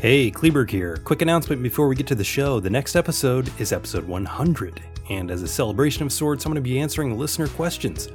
[0.00, 0.96] Hey, Kleberg here.
[0.98, 2.60] Quick announcement before we get to the show.
[2.60, 6.70] The next episode is episode 100, and as a celebration of sorts, I'm going to
[6.70, 8.06] be answering listener questions.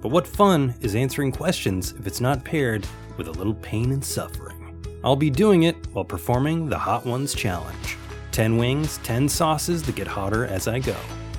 [0.00, 2.86] But what fun is answering questions if it's not paired
[3.18, 4.82] with a little pain and suffering?
[5.04, 7.98] I'll be doing it while performing the Hot Ones Challenge
[8.32, 10.96] 10 wings, 10 sauces that get hotter as I go.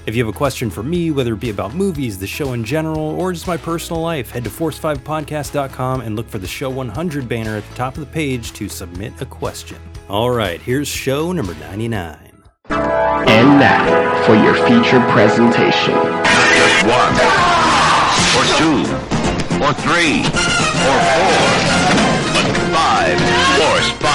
[0.07, 2.63] If you have a question for me, whether it be about movies, the show in
[2.63, 7.27] general, or just my personal life, head to force5podcast.com and look for the Show 100
[7.27, 9.77] banner at the top of the page to submit a question.
[10.07, 12.32] All right, here's show number 99.
[12.69, 15.93] And now for your feature presentation.
[15.93, 17.13] Just one,
[18.32, 18.87] or two,
[19.60, 20.24] or three,
[20.87, 21.35] or four,
[22.32, 23.19] but five,
[23.60, 24.07] force five.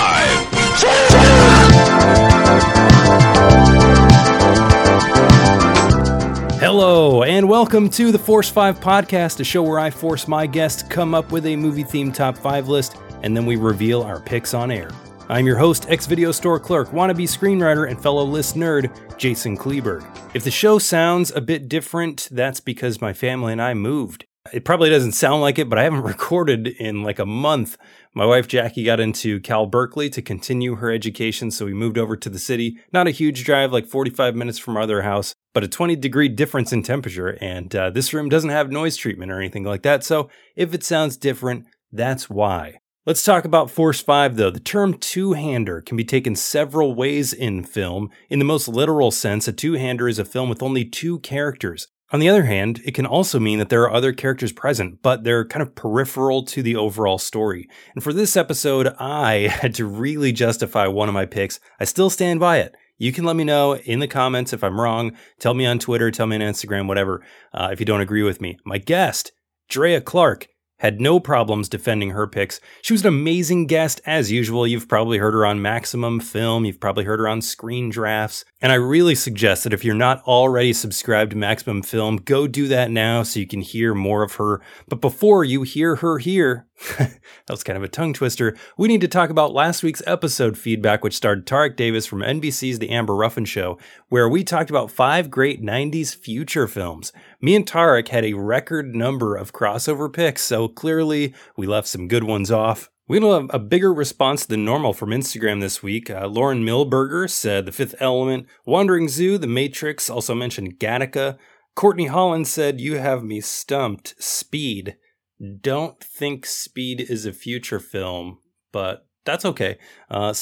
[6.74, 10.82] Hello, and welcome to the Force 5 podcast, a show where I force my guests
[10.82, 14.20] to come up with a movie themed top 5 list, and then we reveal our
[14.20, 14.90] picks on air.
[15.28, 20.02] I'm your host, ex video store clerk, wannabe screenwriter, and fellow list nerd, Jason Kleberg.
[20.32, 24.24] If the show sounds a bit different, that's because my family and I moved.
[24.52, 27.76] It probably doesn't sound like it, but I haven't recorded in like a month.
[28.14, 32.16] My wife Jackie got into Cal Berkeley to continue her education, so we moved over
[32.16, 32.78] to the city.
[32.92, 36.28] Not a huge drive, like 45 minutes from our other house, but a 20 degree
[36.28, 37.38] difference in temperature.
[37.40, 40.82] And uh, this room doesn't have noise treatment or anything like that, so if it
[40.82, 42.78] sounds different, that's why.
[43.04, 44.50] Let's talk about Force 5 though.
[44.50, 48.10] The term two hander can be taken several ways in film.
[48.28, 51.88] In the most literal sense, a two hander is a film with only two characters.
[52.12, 55.24] On the other hand, it can also mean that there are other characters present, but
[55.24, 57.70] they're kind of peripheral to the overall story.
[57.94, 61.58] And for this episode, I had to really justify one of my picks.
[61.80, 62.74] I still stand by it.
[62.98, 65.16] You can let me know in the comments if I'm wrong.
[65.40, 67.24] Tell me on Twitter, tell me on Instagram, whatever,
[67.54, 68.58] uh, if you don't agree with me.
[68.66, 69.32] My guest,
[69.70, 70.48] Drea Clark,
[70.82, 72.58] had no problems defending her picks.
[72.82, 74.66] She was an amazing guest, as usual.
[74.66, 78.44] You've probably heard her on Maximum Film, you've probably heard her on Screen Drafts.
[78.60, 82.66] And I really suggest that if you're not already subscribed to Maximum Film, go do
[82.66, 84.60] that now so you can hear more of her.
[84.88, 86.66] But before you hear her here,
[86.98, 88.56] that was kind of a tongue twister.
[88.76, 92.78] We need to talk about last week's episode feedback, which starred Tarek Davis from NBC's
[92.78, 93.78] The Amber Ruffin Show,
[94.08, 97.12] where we talked about five great 90s future films.
[97.40, 102.08] Me and Tarek had a record number of crossover picks, so clearly we left some
[102.08, 102.90] good ones off.
[103.06, 106.08] We had a, bigger response than normal from Instagram this week.
[106.08, 111.36] Uh, Lauren Milberger said The Fifth Element, Wandering Zoo, The Matrix, also mentioned Gattaca.
[111.74, 114.14] Courtney Holland said, You have me stumped.
[114.22, 114.96] Speed
[115.42, 118.38] don't think Speed is a future film,
[118.70, 119.78] but that's okay.
[120.10, 120.32] Uh,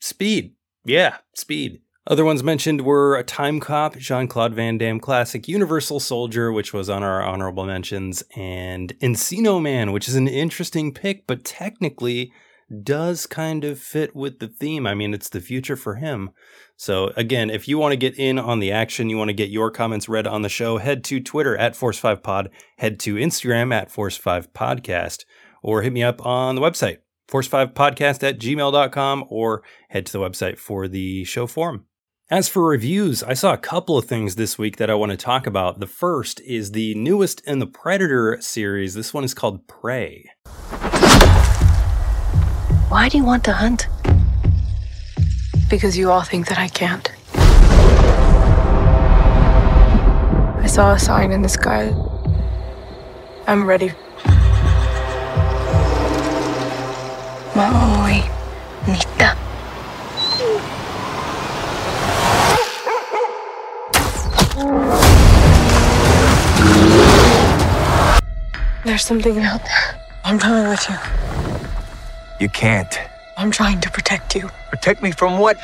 [0.00, 0.54] Speed,
[0.84, 1.80] yeah, Speed.
[2.08, 6.88] Other ones mentioned were a Timecop, Jean Claude Van Damme classic, Universal Soldier, which was
[6.88, 12.32] on our honorable mentions, and Encino Man, which is an interesting pick, but technically
[12.82, 14.86] does kind of fit with the theme.
[14.86, 16.30] I mean, it's the future for him.
[16.76, 19.50] So, again, if you want to get in on the action, you want to get
[19.50, 23.90] your comments read on the show, head to Twitter at Force5Pod, head to Instagram at
[23.90, 25.24] Force5Podcast,
[25.62, 30.58] or hit me up on the website, Force5Podcast at gmail.com, or head to the website
[30.58, 31.86] for the show forum.
[32.28, 35.16] As for reviews, I saw a couple of things this week that I want to
[35.16, 35.78] talk about.
[35.78, 38.94] The first is the newest in the Predator series.
[38.94, 40.28] This one is called Prey.
[42.88, 43.88] Why do you want to hunt?
[45.68, 47.10] Because you all think that I can't.
[50.62, 51.92] I saw a sign in the sky.
[53.48, 53.92] I'm ready.
[57.56, 58.22] Maui.
[58.86, 59.36] Nita.
[68.84, 70.00] There's something out there.
[70.24, 71.35] I'm coming with you.
[72.38, 72.98] You can't.
[73.38, 74.50] I'm trying to protect you.
[74.70, 75.62] Protect me from what?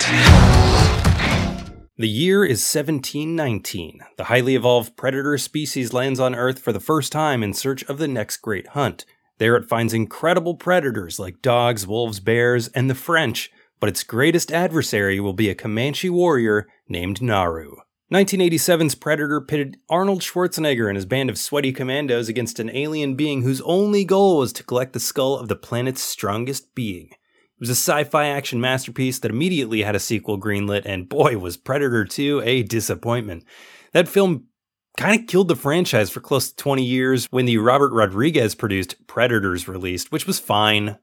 [1.99, 4.01] The year is 1719.
[4.17, 7.99] The highly evolved predator species lands on Earth for the first time in search of
[7.99, 9.05] the next great hunt.
[9.39, 14.51] There it finds incredible predators like dogs, wolves, bears, and the French, but its greatest
[14.51, 17.77] adversary will be a Comanche warrior named Naru.
[18.13, 23.41] 1987's Predator pitted Arnold Schwarzenegger and his band of sweaty commandos against an alien being
[23.41, 27.07] whose only goal was to collect the skull of the planet's strongest being.
[27.07, 31.39] It was a sci fi action masterpiece that immediately had a sequel greenlit, and boy,
[31.39, 33.45] was Predator 2 a disappointment.
[33.95, 34.45] That film
[34.99, 39.07] kind of killed the franchise for close to 20 years when the Robert Rodriguez produced
[39.07, 40.99] Predators released, which was fine,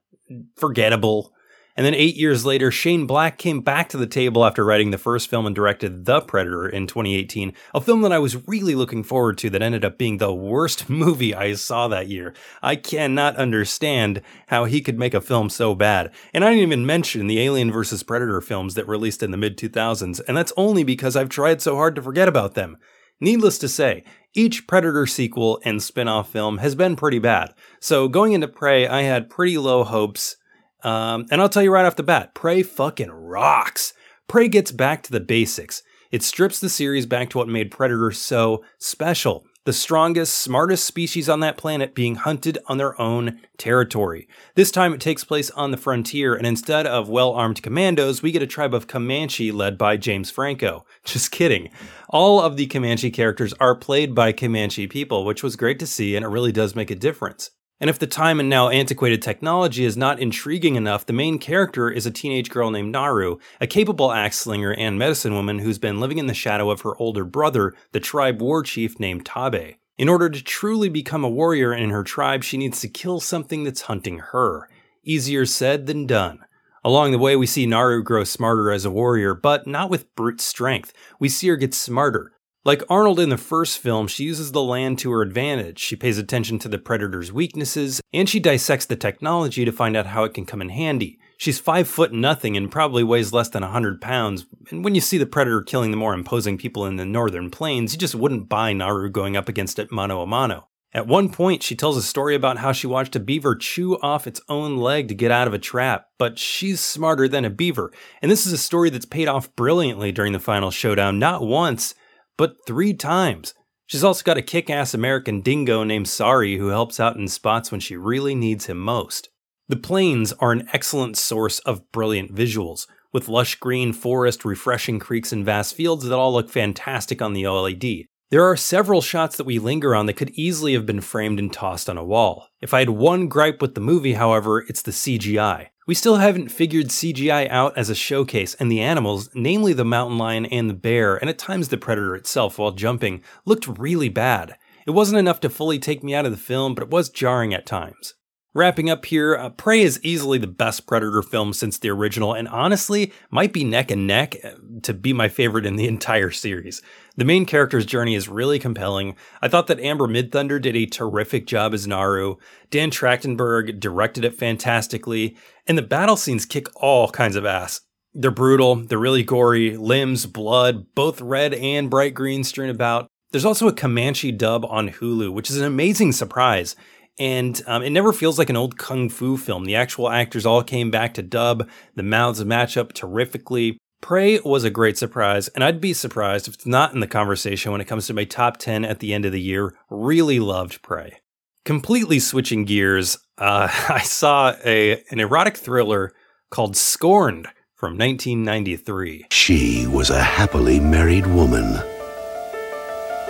[0.57, 1.33] forgettable.
[1.79, 4.97] And then eight years later, Shane Black came back to the table after writing the
[4.97, 9.01] first film and directed The Predator in 2018, a film that I was really looking
[9.01, 12.33] forward to that ended up being the worst movie I saw that year.
[12.61, 16.11] I cannot understand how he could make a film so bad.
[16.33, 18.03] And I didn't even mention the Alien vs.
[18.03, 21.77] Predator films that released in the mid 2000s, and that's only because I've tried so
[21.77, 22.75] hard to forget about them.
[23.21, 24.03] Needless to say,
[24.33, 27.53] each Predator sequel and spin off film has been pretty bad.
[27.79, 30.35] So going into Prey, I had pretty low hopes
[30.83, 33.93] um, and I'll tell you right off the bat, Prey fucking rocks.
[34.27, 35.83] Prey gets back to the basics.
[36.11, 39.45] It strips the series back to what made Predator so special.
[39.65, 44.27] The strongest, smartest species on that planet being hunted on their own territory.
[44.55, 48.31] This time it takes place on the frontier, and instead of well armed commandos, we
[48.31, 50.85] get a tribe of Comanche led by James Franco.
[51.03, 51.69] Just kidding.
[52.09, 56.15] All of the Comanche characters are played by Comanche people, which was great to see,
[56.15, 57.51] and it really does make a difference.
[57.81, 61.89] And if the time and now antiquated technology is not intriguing enough, the main character
[61.89, 66.01] is a teenage girl named Naru, a capable axe slinger and medicine woman who's been
[66.01, 69.75] living in the shadow of her older brother, the tribe war chief named Taabe.
[69.97, 73.63] In order to truly become a warrior in her tribe, she needs to kill something
[73.63, 74.69] that's hunting her.
[75.03, 76.39] Easier said than done.
[76.83, 80.39] Along the way, we see Naru grow smarter as a warrior, but not with brute
[80.39, 80.93] strength.
[81.19, 82.31] We see her get smarter,
[82.65, 85.79] like Arnold in the first film, she uses the land to her advantage.
[85.79, 90.07] She pays attention to the predator's weaknesses, and she dissects the technology to find out
[90.07, 91.19] how it can come in handy.
[91.37, 95.17] She's five foot nothing and probably weighs less than 100 pounds, and when you see
[95.17, 98.73] the predator killing the more imposing people in the northern plains, you just wouldn't buy
[98.73, 100.67] Naru going up against it mano a mano.
[100.91, 104.25] At one point, she tells a story about how she watched a beaver chew off
[104.25, 107.93] its own leg to get out of a trap, but she's smarter than a beaver.
[108.21, 111.93] And this is a story that's paid off brilliantly during the final showdown, not once,
[112.39, 113.53] but three times.
[113.85, 117.69] She's also got a kick ass American dingo named Sarii who helps out in spots
[117.69, 119.27] when she really needs him most.
[119.67, 125.33] The plains are an excellent source of brilliant visuals, with lush green forest, refreshing creeks,
[125.33, 128.05] and vast fields that all look fantastic on the OLED.
[128.31, 131.51] There are several shots that we linger on that could easily have been framed and
[131.51, 132.49] tossed on a wall.
[132.61, 135.69] If I had one gripe with the movie, however, it's the CGI.
[135.87, 140.19] We still haven't figured CGI out as a showcase, and the animals, namely the mountain
[140.19, 144.57] lion and the bear, and at times the predator itself while jumping, looked really bad.
[144.85, 147.55] It wasn't enough to fully take me out of the film, but it was jarring
[147.55, 148.13] at times.
[148.59, 152.45] Wrapping up here, uh, Prey is easily the best Predator film since the original, and
[152.49, 154.49] honestly, might be neck and neck uh,
[154.83, 156.81] to be my favorite in the entire series.
[157.15, 159.15] The main character's journey is really compelling.
[159.41, 162.35] I thought that Amber Midthunder did a terrific job as Naru.
[162.69, 167.79] Dan Trachtenberg directed it fantastically, and the battle scenes kick all kinds of ass.
[168.13, 173.07] They're brutal, they're really gory, limbs, blood, both red and bright green strewn about.
[173.31, 176.75] There's also a Comanche dub on Hulu, which is an amazing surprise
[177.19, 179.65] and um, it never feels like an old kung fu film.
[179.65, 181.69] The actual actors all came back to dub.
[181.95, 183.77] The mouths match up terrifically.
[184.01, 187.73] Prey was a great surprise, and I'd be surprised if it's not in the conversation
[187.73, 189.75] when it comes to my top 10 at the end of the year.
[189.89, 191.19] Really loved Prey.
[191.65, 196.13] Completely switching gears, uh, I saw a, an erotic thriller
[196.49, 199.25] called Scorned from 1993.
[199.31, 201.75] She was a happily married woman,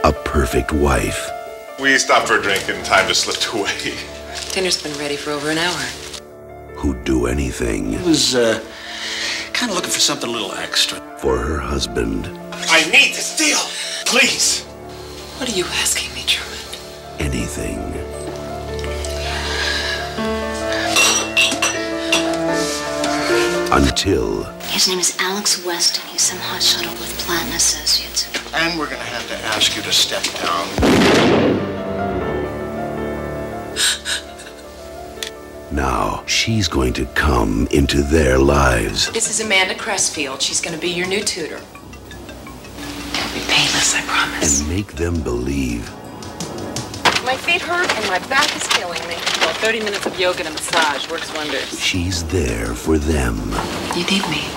[0.03, 1.31] a perfect wife
[1.79, 3.95] we stopped for a drink and time just slipped away.
[4.51, 5.81] Dinner's been ready for over an hour.
[6.75, 7.97] Who'd do anything.
[7.97, 8.63] I was, uh,
[9.53, 10.99] kind of looking for something a little extra.
[11.17, 12.27] For her husband.
[12.53, 13.57] I need this deal!
[14.05, 14.63] Please!
[15.37, 16.57] What are you asking me, Truman?
[17.19, 17.79] Anything.
[23.71, 24.58] Until.
[24.69, 26.07] His name is Alex Weston.
[26.09, 28.29] he's some hotshot with Platin Associates.
[28.53, 30.67] And we're gonna have to ask you to step down.
[35.71, 39.11] Now, she's going to come into their lives.
[39.11, 40.41] This is Amanda Cressfield.
[40.41, 41.57] She's going to be your new tutor.
[41.57, 44.61] It'll be painless, I promise.
[44.61, 45.89] And make them believe.
[47.29, 49.13] My feet hurt and my back is killing me.
[49.41, 51.79] Well, 30 minutes of yoga and a massage works wonders.
[51.79, 53.35] She's there for them.
[53.95, 54.47] You need me.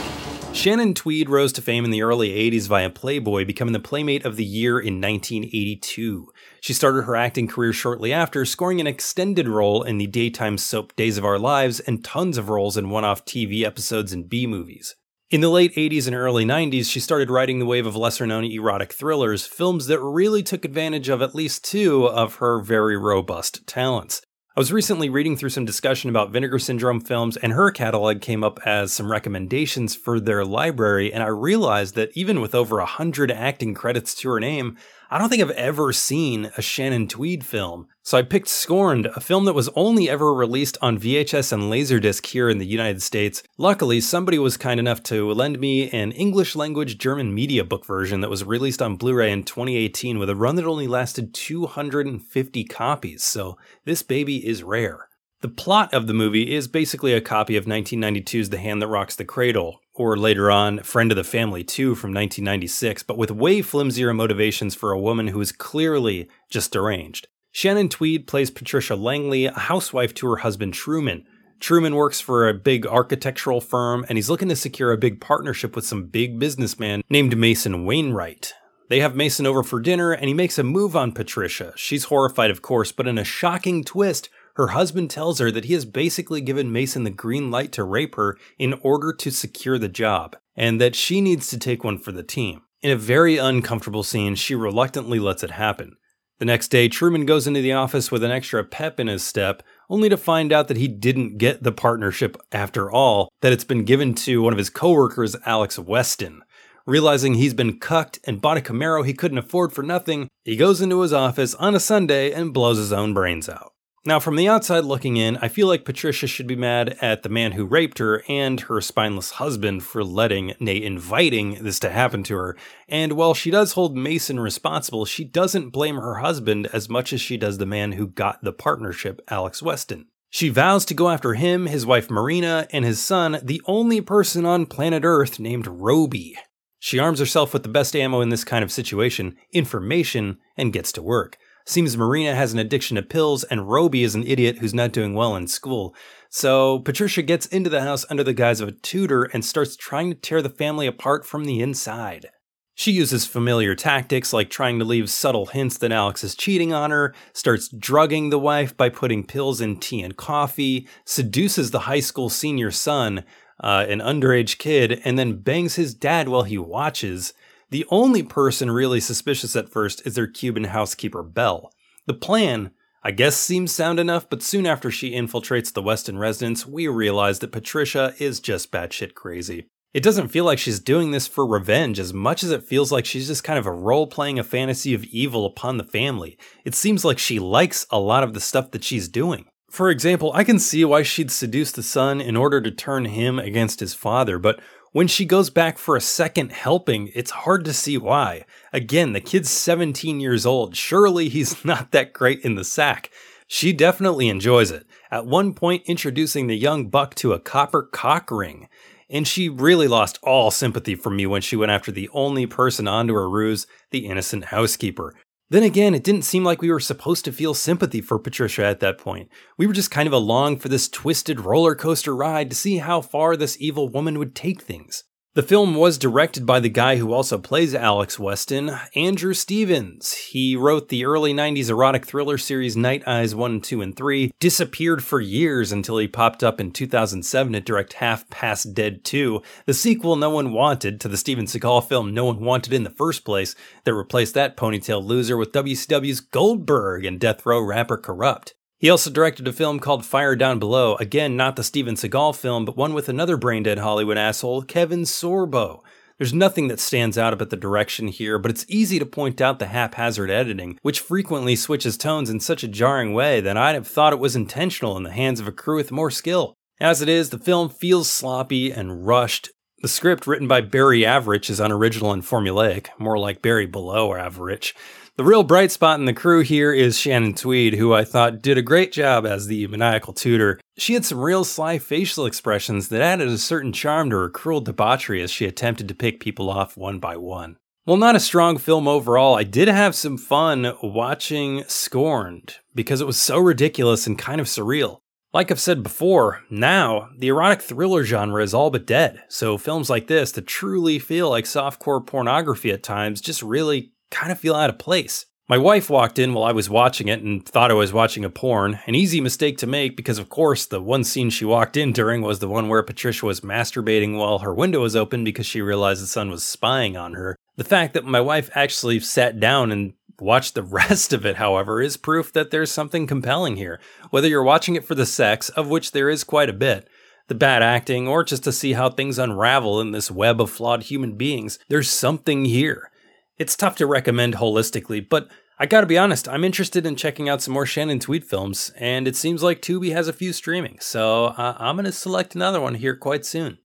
[0.54, 4.36] Shannon Tweed rose to fame in the early 80s via Playboy, becoming the Playmate of
[4.36, 6.32] the Year in 1982.
[6.62, 10.96] She started her acting career shortly after, scoring an extended role in the daytime soap
[10.96, 14.46] Days of Our Lives and tons of roles in one off TV episodes and B
[14.46, 14.96] movies.
[15.32, 18.44] In the late 80s and early 90s, she started riding the wave of lesser known
[18.44, 23.66] erotic thrillers, films that really took advantage of at least two of her very robust
[23.66, 24.20] talents.
[24.54, 28.44] I was recently reading through some discussion about Vinegar Syndrome films, and her catalog came
[28.44, 32.84] up as some recommendations for their library, and I realized that even with over a
[32.84, 34.76] hundred acting credits to her name,
[35.12, 37.86] I don't think I've ever seen a Shannon Tweed film.
[38.02, 42.24] So I picked Scorned, a film that was only ever released on VHS and Laserdisc
[42.24, 43.42] here in the United States.
[43.58, 48.22] Luckily, somebody was kind enough to lend me an English language German media book version
[48.22, 52.64] that was released on Blu ray in 2018 with a run that only lasted 250
[52.64, 55.10] copies, so this baby is rare.
[55.42, 59.16] The plot of the movie is basically a copy of 1992's The Hand That Rocks
[59.16, 63.60] the Cradle, or later on, Friend of the Family 2 from 1996, but with way
[63.60, 67.28] flimsier motivations for a woman who is clearly just deranged.
[67.50, 71.26] Shannon Tweed plays Patricia Langley, a housewife to her husband Truman.
[71.60, 75.76] Truman works for a big architectural firm, and he's looking to secure a big partnership
[75.76, 78.54] with some big businessman named Mason Wainwright.
[78.88, 81.72] They have Mason over for dinner, and he makes a move on Patricia.
[81.76, 85.74] She's horrified, of course, but in a shocking twist, her husband tells her that he
[85.74, 89.88] has basically given Mason the green light to rape her in order to secure the
[89.88, 92.62] job, and that she needs to take one for the team.
[92.82, 95.96] In a very uncomfortable scene, she reluctantly lets it happen.
[96.38, 99.62] The next day, Truman goes into the office with an extra pep in his step,
[99.88, 103.84] only to find out that he didn't get the partnership after all, that it's been
[103.84, 106.42] given to one of his coworkers, Alex Weston.
[106.84, 110.80] Realizing he's been cucked and bought a Camaro he couldn't afford for nothing, he goes
[110.80, 113.71] into his office on a Sunday and blows his own brains out.
[114.04, 117.28] Now, from the outside looking in, I feel like Patricia should be mad at the
[117.28, 122.24] man who raped her and her spineless husband for letting, nay, inviting this to happen
[122.24, 122.56] to her.
[122.88, 127.20] And while she does hold Mason responsible, she doesn't blame her husband as much as
[127.20, 130.06] she does the man who got the partnership, Alex Weston.
[130.30, 134.44] She vows to go after him, his wife Marina, and his son, the only person
[134.44, 136.36] on planet Earth named Roby.
[136.80, 140.90] She arms herself with the best ammo in this kind of situation information and gets
[140.92, 141.38] to work.
[141.64, 145.14] Seems Marina has an addiction to pills, and Roby is an idiot who's not doing
[145.14, 145.94] well in school.
[146.28, 150.10] So Patricia gets into the house under the guise of a tutor and starts trying
[150.10, 152.30] to tear the family apart from the inside.
[152.74, 156.90] She uses familiar tactics like trying to leave subtle hints that Alex is cheating on
[156.90, 162.00] her, starts drugging the wife by putting pills in tea and coffee, seduces the high
[162.00, 163.24] school senior son,
[163.62, 167.34] uh, an underage kid, and then bangs his dad while he watches.
[167.72, 171.72] The only person really suspicious at first is their Cuban housekeeper, Belle.
[172.06, 176.66] The plan, I guess, seems sound enough, but soon after she infiltrates the Weston residence,
[176.66, 179.68] we realize that Patricia is just batshit crazy.
[179.94, 183.06] It doesn't feel like she's doing this for revenge as much as it feels like
[183.06, 186.36] she's just kind of a role playing a fantasy of evil upon the family.
[186.66, 189.46] It seems like she likes a lot of the stuff that she's doing.
[189.70, 193.38] For example, I can see why she'd seduce the son in order to turn him
[193.38, 194.60] against his father, but
[194.92, 198.44] when she goes back for a second helping, it's hard to see why.
[198.72, 200.76] Again, the kid's 17 years old.
[200.76, 203.10] Surely he's not that great in the sack.
[203.46, 208.30] She definitely enjoys it, at one point introducing the young buck to a copper cock
[208.30, 208.68] ring.
[209.10, 212.88] And she really lost all sympathy for me when she went after the only person
[212.88, 215.14] onto her ruse, the innocent housekeeper.
[215.52, 218.80] Then again, it didn't seem like we were supposed to feel sympathy for Patricia at
[218.80, 219.28] that point.
[219.58, 223.02] We were just kind of along for this twisted roller coaster ride to see how
[223.02, 225.04] far this evil woman would take things.
[225.34, 230.12] The film was directed by the guy who also plays Alex Weston, Andrew Stevens.
[230.12, 235.02] He wrote the early 90s erotic thriller series Night Eyes 1, 2, and 3, disappeared
[235.02, 239.72] for years until he popped up in 2007 to direct Half Past Dead 2, the
[239.72, 243.24] sequel no one wanted to the Steven Seagal film no one wanted in the first
[243.24, 248.52] place, that replaced that ponytail loser with WCW's Goldberg and Death Row rapper Kurupt.
[248.82, 252.64] He also directed a film called Fire Down Below, again, not the Steven Seagal film,
[252.64, 255.82] but one with another brain dead Hollywood asshole, Kevin Sorbo.
[256.18, 259.60] There's nothing that stands out about the direction here, but it's easy to point out
[259.60, 263.86] the haphazard editing, which frequently switches tones in such a jarring way that I'd have
[263.86, 266.56] thought it was intentional in the hands of a crew with more skill.
[266.80, 269.50] As it is, the film feels sloppy and rushed.
[269.80, 274.74] The script, written by Barry Average, is unoriginal and formulaic, more like Barry Below Average.
[275.16, 278.56] The real bright spot in the crew here is Shannon Tweed, who I thought did
[278.56, 280.58] a great job as the maniacal tutor.
[280.78, 284.62] She had some real sly facial expressions that added a certain charm to her cruel
[284.62, 287.58] debauchery as she attempted to pick people off one by one.
[287.84, 293.06] While not a strong film overall, I did have some fun watching Scorned because it
[293.06, 295.00] was so ridiculous and kind of surreal.
[295.34, 299.90] Like I've said before, now the erotic thriller genre is all but dead, so films
[299.90, 304.54] like this that truly feel like softcore pornography at times just really kind of feel
[304.54, 305.26] out of place.
[305.48, 308.30] My wife walked in while I was watching it and thought I was watching a
[308.30, 311.92] porn, an easy mistake to make because, of course, the one scene she walked in
[311.92, 315.60] during was the one where Patricia was masturbating while her window was open because she
[315.60, 317.36] realized the son was spying on her.
[317.56, 321.82] The fact that my wife actually sat down and watched the rest of it, however,
[321.82, 323.80] is proof that there's something compelling here.
[324.10, 326.88] Whether you're watching it for the sex, of which there is quite a bit,
[327.26, 330.84] the bad acting, or just to see how things unravel in this web of flawed
[330.84, 332.91] human beings, there's something here.
[333.38, 337.40] It's tough to recommend holistically, but I gotta be honest, I'm interested in checking out
[337.40, 341.26] some more Shannon Tweed films, and it seems like Tubi has a few streaming, so
[341.26, 343.58] uh, I'm gonna select another one here quite soon.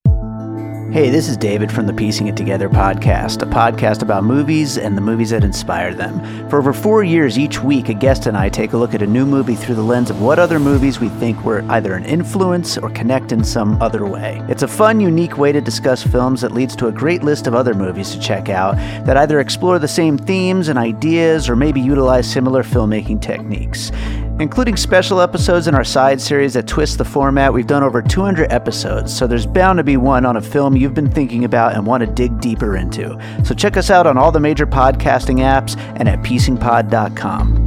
[0.91, 4.96] Hey, this is David from the Piecing It Together podcast, a podcast about movies and
[4.96, 6.50] the movies that inspire them.
[6.50, 9.06] For over four years, each week, a guest and I take a look at a
[9.06, 12.77] new movie through the lens of what other movies we think were either an influence
[12.77, 14.41] or connect in some other way.
[14.48, 17.53] It's a fun, unique way to discuss films that leads to a great list of
[17.53, 21.82] other movies to check out that either explore the same themes and ideas or maybe
[21.82, 23.91] utilize similar filmmaking techniques.
[24.39, 28.51] Including special episodes in our side series that twist the format, we've done over 200
[28.51, 31.88] episodes, so there's bound to be one on a film you've been thinking about and
[31.88, 33.20] want to dig deeper into.
[33.44, 37.63] So check us out on all the major podcasting apps and at piecingpod.com.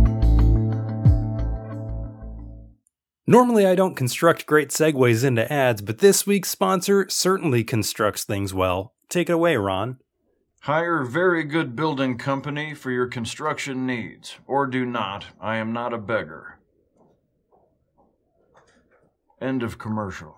[3.27, 8.55] Normally, I don't construct great segues into ads, but this week's sponsor certainly constructs things
[8.55, 8.95] well.
[9.09, 9.99] Take it away, Ron.
[10.61, 15.27] Hire very good building company for your construction needs, or do not.
[15.41, 16.60] I am not a beggar.
[19.41, 20.37] End of commercial.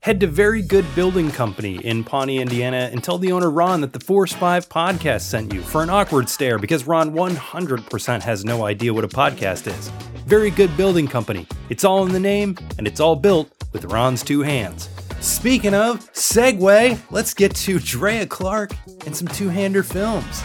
[0.00, 3.92] Head to Very Good Building Company in Pawnee, Indiana, and tell the owner Ron that
[3.92, 8.64] the Force 5 podcast sent you for an awkward stare because Ron 100% has no
[8.64, 9.88] idea what a podcast is.
[10.26, 11.46] Very Good Building Company.
[11.68, 14.88] It's all in the name, and it's all built with Ron's two hands.
[15.20, 18.72] Speaking of segue, let's get to Drea Clark
[19.06, 20.42] and some two hander films.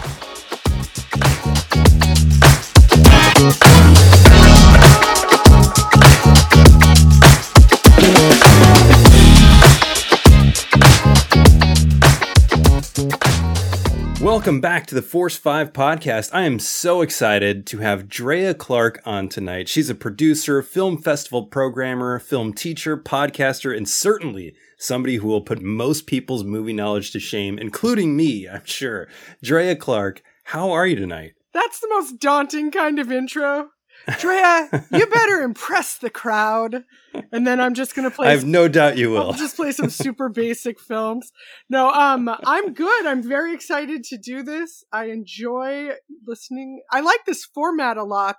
[14.33, 16.31] Welcome back to the Force 5 podcast.
[16.33, 19.69] I am so excited to have Drea Clark on tonight.
[19.69, 25.61] She's a producer, film festival programmer, film teacher, podcaster, and certainly somebody who will put
[25.61, 29.07] most people's movie knowledge to shame, including me, I'm sure.
[29.43, 31.33] Drea Clark, how are you tonight?
[31.53, 33.69] That's the most daunting kind of intro.
[34.19, 36.83] Drea, you better impress the crowd.
[37.31, 38.27] And then I'm just gonna play.
[38.27, 39.27] I have no doubt you will.
[39.27, 41.31] I'll just play some super basic films.
[41.69, 43.05] No, um, I'm good.
[43.05, 44.83] I'm very excited to do this.
[44.91, 45.91] I enjoy
[46.25, 46.81] listening.
[46.91, 48.37] I like this format a lot.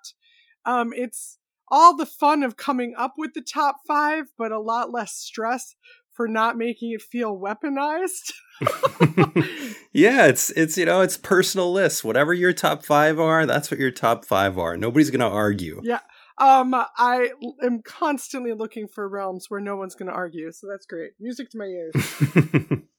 [0.66, 4.92] Um, it's all the fun of coming up with the top five, but a lot
[4.92, 5.74] less stress
[6.14, 8.32] for not making it feel weaponized.
[9.92, 12.04] yeah, it's it's you know it's personal lists.
[12.04, 14.76] Whatever your top five are, that's what your top five are.
[14.76, 15.80] Nobody's gonna argue.
[15.82, 16.00] Yeah.
[16.36, 17.30] Um, I
[17.62, 21.12] am constantly looking for realms where no one's gonna argue, so that's great.
[21.20, 21.94] Music to my ears.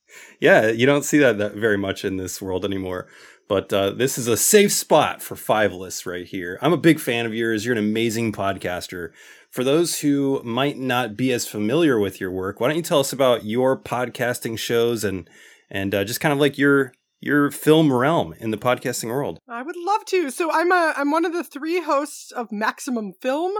[0.39, 3.07] yeah, you don't see that, that very much in this world anymore.
[3.47, 6.57] But uh, this is a safe spot for five lists right here.
[6.61, 7.65] I'm a big fan of yours.
[7.65, 9.11] You're an amazing podcaster.
[9.55, 12.99] For those who might not be as familiar with your work, why don't you tell
[12.99, 15.29] us about your podcasting shows and
[15.69, 16.91] and uh, just kind of like your
[17.25, 19.39] your film realm in the podcasting world.
[19.49, 20.29] I would love to.
[20.29, 23.53] So I'm a I'm one of the three hosts of Maximum Film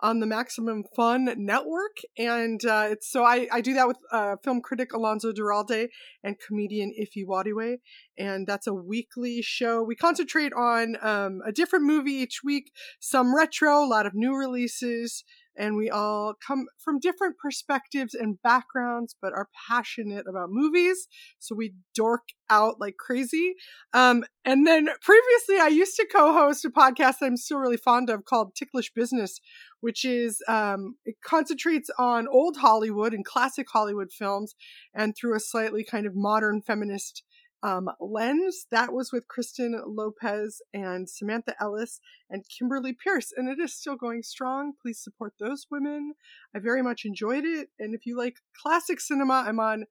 [0.00, 4.36] on the Maximum Fun Network, and uh, it's so I I do that with uh,
[4.42, 5.88] film critic Alonso Duralde
[6.24, 7.76] and comedian Ify Nwadiwe,
[8.18, 9.82] and that's a weekly show.
[9.82, 14.34] We concentrate on um, a different movie each week, some retro, a lot of new
[14.34, 15.24] releases
[15.56, 21.08] and we all come from different perspectives and backgrounds, but are passionate about movies.
[21.38, 23.54] So we dork out like crazy.
[23.92, 28.24] Um, and then previously, I used to co-host a podcast I'm still really fond of
[28.24, 29.40] called Ticklish Business,
[29.80, 34.54] which is um, it concentrates on old Hollywood and classic Hollywood films,
[34.94, 37.22] and through a slightly kind of modern feminist
[37.62, 38.66] um, lens.
[38.70, 43.96] That was with Kristen Lopez and Samantha Ellis and Kimberly Pierce, and it is still
[43.96, 44.72] going strong.
[44.80, 46.14] Please support those women.
[46.54, 49.84] I very much enjoyed it, and if you like classic cinema, I'm on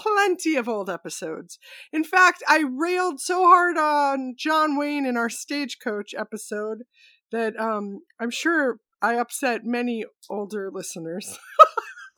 [0.00, 1.58] plenty of old episodes.
[1.92, 6.84] In fact, I railed so hard on John Wayne in our Stagecoach episode
[7.30, 11.38] that um, I'm sure I upset many older listeners.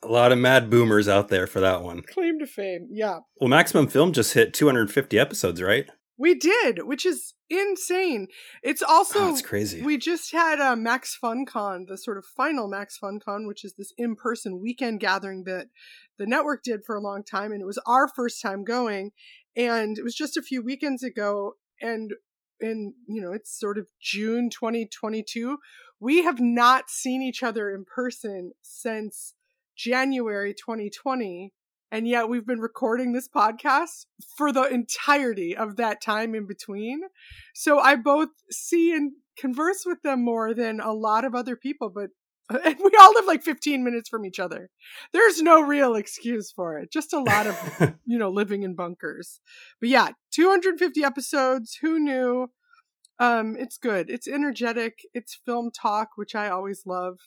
[0.05, 2.03] A lot of mad boomers out there for that one.
[2.03, 3.19] Claim to fame, yeah.
[3.39, 5.89] Well, Maximum Film just hit 250 episodes, right?
[6.17, 8.27] We did, which is insane.
[8.63, 9.81] It's also oh, it's crazy.
[9.81, 13.73] We just had a uh, Max FunCon, the sort of final Max FunCon, which is
[13.77, 15.67] this in-person weekend gathering that
[16.17, 19.11] the network did for a long time, and it was our first time going.
[19.57, 22.11] And it was just a few weekends ago, and
[22.61, 25.57] in you know it's sort of June 2022.
[25.99, 29.33] We have not seen each other in person since
[29.75, 31.53] January 2020.
[31.91, 34.05] And yet we've been recording this podcast
[34.37, 37.01] for the entirety of that time in between.
[37.53, 41.89] So I both see and converse with them more than a lot of other people,
[41.89, 42.09] but
[42.49, 44.69] And we all live like 15 minutes from each other.
[45.13, 46.91] There's no real excuse for it.
[46.91, 49.39] Just a lot of, you know, living in bunkers.
[49.79, 51.77] But yeah, 250 episodes.
[51.81, 52.51] Who knew?
[53.17, 54.09] Um, it's good.
[54.09, 54.99] It's energetic.
[55.13, 57.17] It's film talk, which I always love.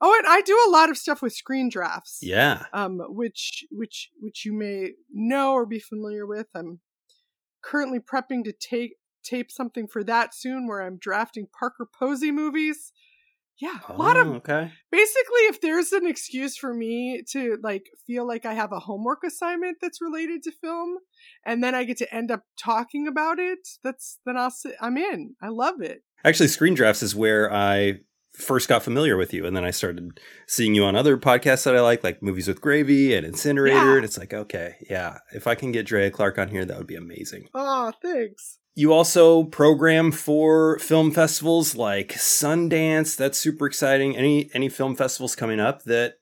[0.00, 2.18] Oh, and I do a lot of stuff with screen drafts.
[2.22, 2.64] Yeah.
[2.72, 6.46] Um, which which which you may know or be familiar with.
[6.54, 6.80] I'm
[7.62, 12.92] currently prepping to take tape something for that soon where I'm drafting Parker Posey movies.
[13.58, 14.70] Yeah, a lot of Oh, okay.
[14.92, 19.20] basically if there's an excuse for me to like feel like I have a homework
[19.26, 20.98] assignment that's related to film
[21.46, 24.98] and then I get to end up talking about it, that's then I'll sit I'm
[24.98, 25.36] in.
[25.42, 26.02] I love it.
[26.22, 28.00] Actually, Screen Drafts is where I
[28.36, 31.76] first got familiar with you, and then I started seeing you on other podcasts that
[31.76, 33.76] I like, like Movies with Gravy and Incinerator.
[33.76, 33.96] Yeah.
[33.96, 36.86] And it's like, okay, yeah, if I can get Drea Clark on here, that would
[36.86, 37.48] be amazing.
[37.54, 38.58] Oh, thanks.
[38.74, 43.16] You also program for film festivals like Sundance.
[43.16, 44.14] That's super exciting.
[44.14, 46.16] Any any film festivals coming up that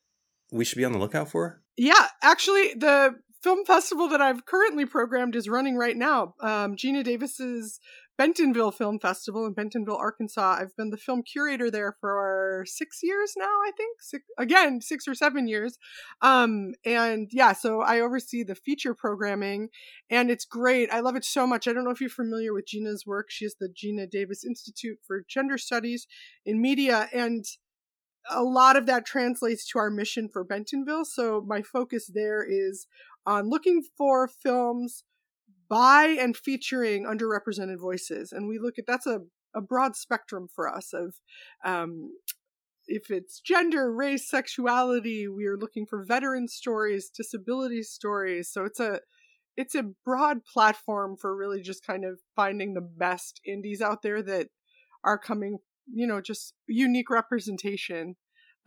[0.52, 1.62] we should be on the lookout for?
[1.76, 6.34] Yeah, actually, the film festival that I've currently programmed is running right now.
[6.40, 7.80] Um, Geena Davis's
[8.16, 10.58] Bentonville Film Festival in Bentonville, Arkansas.
[10.60, 14.02] I've been the film curator there for six years now, I think.
[14.02, 15.78] Six, again, six or seven years.
[16.22, 19.68] Um, and yeah, so I oversee the feature programming,
[20.08, 20.92] and it's great.
[20.92, 21.66] I love it so much.
[21.66, 23.26] I don't know if you're familiar with Geena's work.
[23.30, 26.06] She has the Geena Davis Institute for Gender Studies
[26.46, 27.44] in Media, and
[28.30, 31.04] a lot of that translates to our mission for Bentonville.
[31.04, 32.86] So my focus there is
[33.26, 35.04] on looking for films
[35.68, 38.32] by and featuring underrepresented voices.
[38.32, 39.20] And we look at that's a,
[39.54, 41.14] a broad spectrum for us of
[41.64, 42.10] um,
[42.86, 48.50] if it's gender, race, sexuality, we are looking for veteran stories, disability stories.
[48.52, 49.00] So it's a
[49.56, 54.20] it's a broad platform for really just kind of finding the best indies out there
[54.22, 54.48] that
[55.04, 55.58] are coming,
[55.92, 58.16] you know, just unique representation.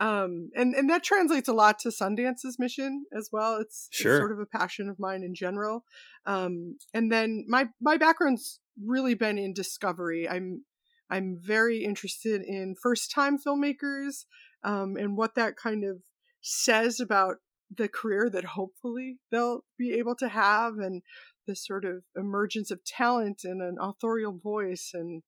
[0.00, 3.56] Um, and, and that translates a lot to Sundance's mission as well.
[3.56, 5.84] It's, it's sort of a passion of mine in general.
[6.24, 10.28] Um, and then my, my background's really been in discovery.
[10.28, 10.64] I'm,
[11.10, 14.26] I'm very interested in first time filmmakers,
[14.62, 16.02] um, and what that kind of
[16.42, 17.36] says about
[17.74, 21.02] the career that hopefully they'll be able to have and
[21.46, 25.22] the sort of emergence of talent and an authorial voice and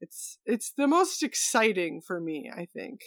[0.00, 3.00] it's it's the most exciting for me i think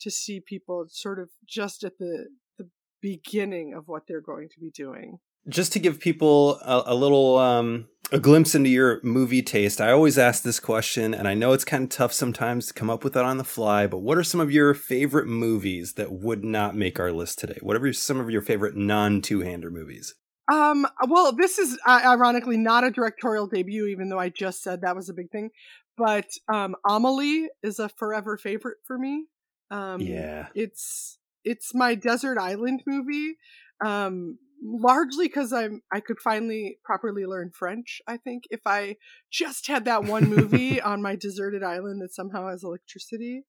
[0.00, 2.26] to see people sort of just at the
[2.58, 2.68] the
[3.00, 7.38] beginning of what they're going to be doing Just to give people a, a little
[7.38, 11.52] um, a glimpse into your movie taste, I always ask this question, and I know
[11.52, 13.86] it's kind of tough sometimes to come up with that on the fly.
[13.86, 17.58] But what are some of your favorite movies that would not make our list today?
[17.62, 20.14] What are some of your favorite non two hander movies?
[20.52, 24.80] Um, well, this is uh, ironically not a directorial debut, even though I just said
[24.80, 25.50] that was a big thing.
[25.96, 29.26] But um, Amelie is a forever favorite for me.
[29.70, 30.48] Um, Yeah.
[30.54, 33.36] it's it's my desert island movie.
[33.84, 38.00] Um, largely because I'm I could finally properly learn French.
[38.06, 38.96] I think if I
[39.30, 43.44] just had that one movie on my deserted island that somehow has electricity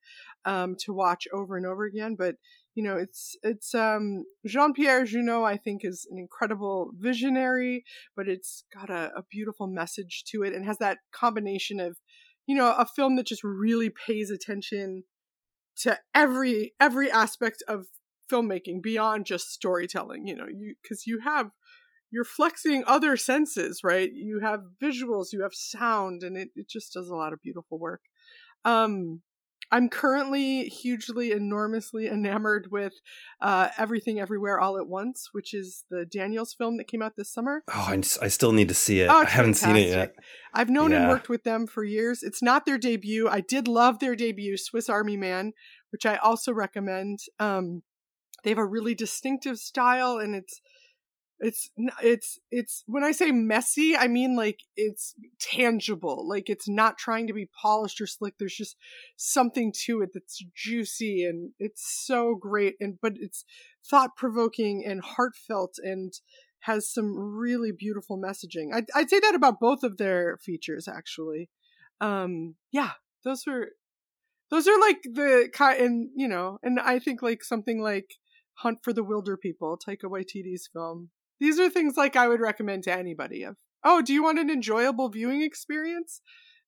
[0.46, 2.36] um, to watch over and over again, but
[2.76, 7.84] you know it's it's um Jean-Pierre Jeunet i think is an incredible visionary
[8.16, 11.98] but it's got a, a beautiful message to it and has that combination of
[12.48, 15.04] you know a film that just really pays attention
[15.82, 17.88] to every every aspect of
[18.32, 21.52] filmmaking beyond just storytelling you know you because you have
[22.12, 24.12] you're flexing other senses right?
[24.14, 27.80] You have visuals you have sound and it, it just does a lot of beautiful
[27.80, 28.02] work.
[28.66, 29.22] Um
[29.72, 32.94] I'm currently hugely, enormously enamored with
[33.40, 37.32] uh, Everything Everywhere All at Once, which is the Daniels film that came out this
[37.34, 37.64] summer.
[37.70, 39.10] Oh, I, I still need to see it.
[39.10, 40.16] Oh, I haven't seen it yet.
[40.54, 42.22] I've known and worked with them for years.
[42.22, 43.30] It's not their debut.
[43.30, 45.54] I did love their debut, Swiss Army Man,
[45.92, 47.20] which I also recommend.
[47.40, 47.84] Um,
[48.44, 50.60] they have a really distinctive style, and it's
[51.42, 51.72] it's
[52.04, 56.28] it's it's when I say messy, I mean like it's tangible.
[56.28, 58.36] Like it's not trying to be polished or slick.
[58.38, 58.78] There's just
[59.18, 63.44] something to it that's juicy and it's so great and but it's
[63.90, 66.14] thought provoking and heartfelt and
[66.62, 68.68] has some really beautiful messaging.
[68.72, 71.50] I'd, I'd say that about both of their features actually.
[72.00, 72.92] Um, yeah,
[73.24, 73.70] those are
[74.52, 78.12] those are like the kind and you know and I think like something like
[78.60, 81.10] Hunt for the Wilderpeople, Taika Waititi's film.
[81.42, 83.44] These are things like I would recommend to anybody.
[83.44, 86.22] Of oh, do you want an enjoyable viewing experience?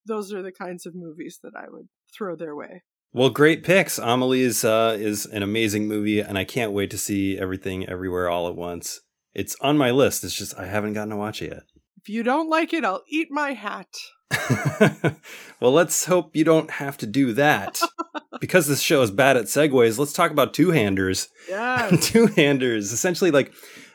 [0.05, 2.81] Those are the kinds of movies that I would throw their way.
[3.13, 3.99] Well, great picks.
[3.99, 8.27] Amelie is uh, is an amazing movie, and I can't wait to see everything everywhere
[8.27, 9.01] all at once.
[9.36, 10.23] It's on my list.
[10.23, 11.63] It's just I haven't gotten to watch it yet.
[12.01, 13.95] If you don't like it, I'll eat my hat.
[15.59, 17.79] well, let's hope you don't have to do that.
[18.41, 21.29] because this show is bad at segues, let's talk about two handers.
[21.49, 21.91] Yeah.
[22.01, 22.91] two handers.
[22.93, 23.53] Essentially, like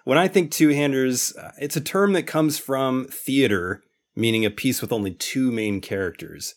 [0.09, 3.83] when I think two handers, uh, it's a term that comes from theater,
[4.17, 6.55] meaning a piece with only two main characters.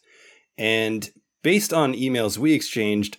[0.57, 1.11] And
[1.43, 3.17] based on emails we exchanged,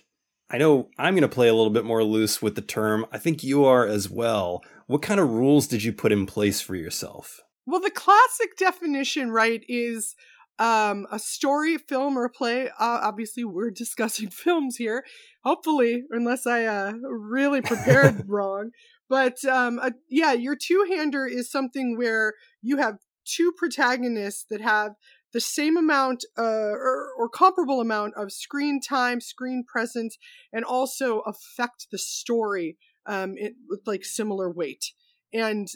[0.49, 3.05] I know I'm going to play a little bit more loose with the term.
[3.11, 4.63] I think you are as well.
[4.87, 7.39] What kind of rules did you put in place for yourself?
[7.67, 10.15] Well, the classic definition, right, is
[10.57, 12.69] um, a story, film, or play.
[12.69, 15.05] Uh, obviously, we're discussing films here.
[15.43, 18.71] Hopefully, unless I uh, really prepared wrong.
[19.09, 24.61] But um, a, yeah, your two hander is something where you have two protagonists that
[24.61, 24.93] have
[25.33, 30.17] the same amount uh, or, or, comparable amount of screen time, screen presence,
[30.51, 34.91] and also affect the story um, it, with like similar weight.
[35.33, 35.67] And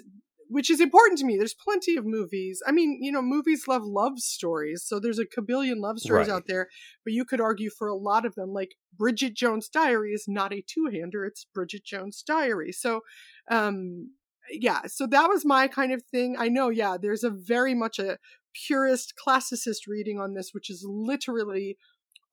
[0.50, 1.38] which is important to me.
[1.38, 2.62] There's plenty of movies.
[2.66, 4.84] I mean, you know, movies love love stories.
[4.86, 6.36] So there's a kabillion love stories Right.
[6.36, 6.68] out there,
[7.04, 10.54] but you could argue for a lot of them, like Bridget Jones' Diary is not
[10.54, 12.72] a two hander, it's Bridget Jones' Diary.
[12.72, 13.02] So,
[13.50, 14.12] um,
[14.52, 16.36] yeah, so that was my kind of thing.
[16.38, 18.18] I know, yeah, there's a very much a
[18.54, 21.78] purist classicist reading on this, which is literally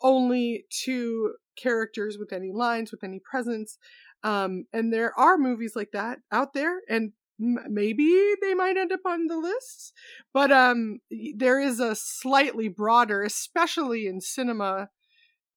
[0.00, 3.78] only two characters with any lines, with any presence.
[4.22, 9.00] Um, and there are movies like that out there, and maybe they might end up
[9.06, 9.92] on the lists.
[10.32, 11.00] But um,
[11.36, 14.90] there is a slightly broader, especially in cinema.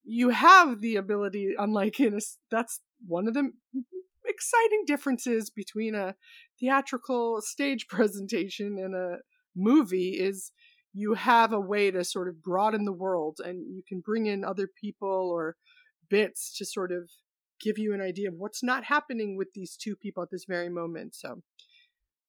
[0.03, 3.51] You have the ability, unlike in a, that's one of the
[4.25, 6.15] exciting differences between a
[6.59, 9.17] theatrical stage presentation and a
[9.55, 10.51] movie is
[10.93, 14.43] you have a way to sort of broaden the world and you can bring in
[14.43, 15.55] other people or
[16.09, 17.09] bits to sort of
[17.59, 20.69] give you an idea of what's not happening with these two people at this very
[20.69, 21.41] moment so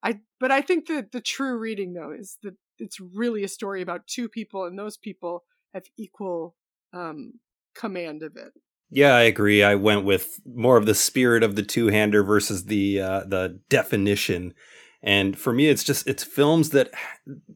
[0.02, 3.82] i but i think that the true reading though is that it's really a story
[3.82, 6.54] about two people and those people have equal
[6.92, 7.34] um
[7.74, 8.52] command of it
[8.90, 9.62] Yeah, I agree.
[9.62, 14.54] I went with more of the spirit of the two-hander versus the uh, the definition.
[15.00, 16.90] And for me, it's just it's films that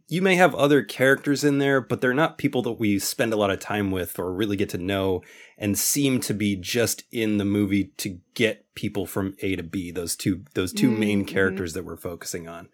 [0.09, 3.37] you may have other characters in there, but they're not people that we spend a
[3.37, 5.23] lot of time with or really get to know,
[5.59, 9.91] and seem to be just in the movie to get people from A to B.
[9.91, 11.29] Those two those 2 main Mhm.
[11.29, 12.69] characters that we're focusing on.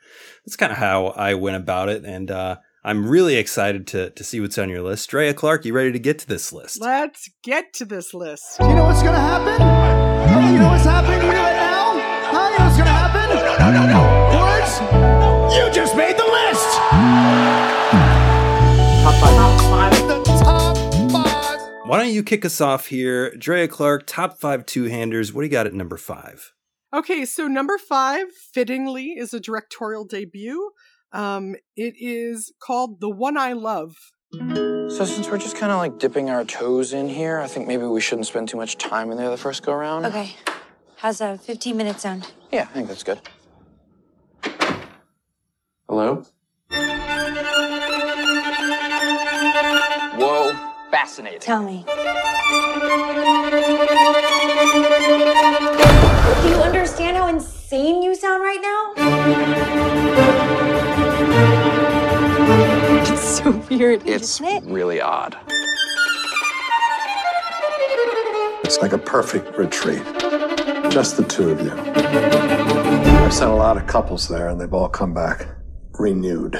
[0.44, 4.22] That's kind of how I went about it, and uh, I'm really excited to to
[4.22, 5.08] see what's on your list.
[5.08, 6.78] Drea Clark, you ready to get to this list?
[6.82, 9.58] let's get to this list You know what's gonna happen?
[10.28, 11.92] Hey, you know what's happening right now?
[12.32, 12.50] Huh?
[12.52, 13.28] You know what's gonna happen?
[13.58, 14.17] No, no, no.
[14.80, 15.54] Words?
[15.56, 16.78] You just made the list!
[19.02, 19.92] Top five.
[20.08, 20.76] The top
[21.12, 21.88] five.
[21.88, 23.34] Why don't you kick us off here?
[23.36, 25.32] Drea Clark, top five two handers.
[25.32, 26.52] What do you got at number five?
[26.94, 30.70] Okay, so number five, fittingly, is a directorial debut.
[31.12, 33.96] Um, it is called The One I Love.
[34.32, 37.84] So since we're just kind of like dipping our toes in here, I think maybe
[37.84, 40.06] we shouldn't spend too much time in there the first go around.
[40.06, 40.34] Okay.
[40.96, 42.30] How's a 15 minute sound?
[42.52, 43.20] Yeah, I think that's good.
[45.90, 46.22] Hello?
[50.18, 50.52] Whoa,
[50.90, 51.40] fascinating.
[51.40, 51.82] Tell me.
[51.86, 51.92] Do
[56.50, 58.92] you understand how insane you sound right now?
[63.10, 64.06] It's so weird.
[64.06, 64.62] It's isn't it?
[64.64, 65.38] really odd.
[68.62, 70.02] It's like a perfect retreat.
[70.90, 71.72] Just the two of you.
[71.72, 75.46] I've sent a lot of couples there, and they've all come back
[75.98, 76.54] renewed.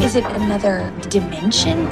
[0.00, 1.86] Is it another dimension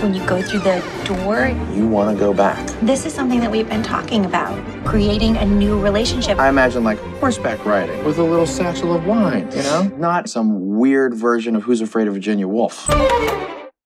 [0.00, 1.48] when you go through the door?
[1.74, 2.66] You want to go back?
[2.80, 6.38] This is something that we've been talking about creating a new relationship.
[6.38, 9.82] I imagine like horseback riding with a little satchel of wine, you know?
[9.98, 12.88] Not some weird version of Who's Afraid of Virginia Woolf.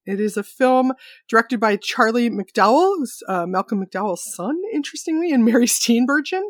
[0.05, 0.93] It is a film
[1.27, 6.43] directed by Charlie McDowell, who's uh, Malcolm McDowell's son, interestingly, and Mary Steenburgen.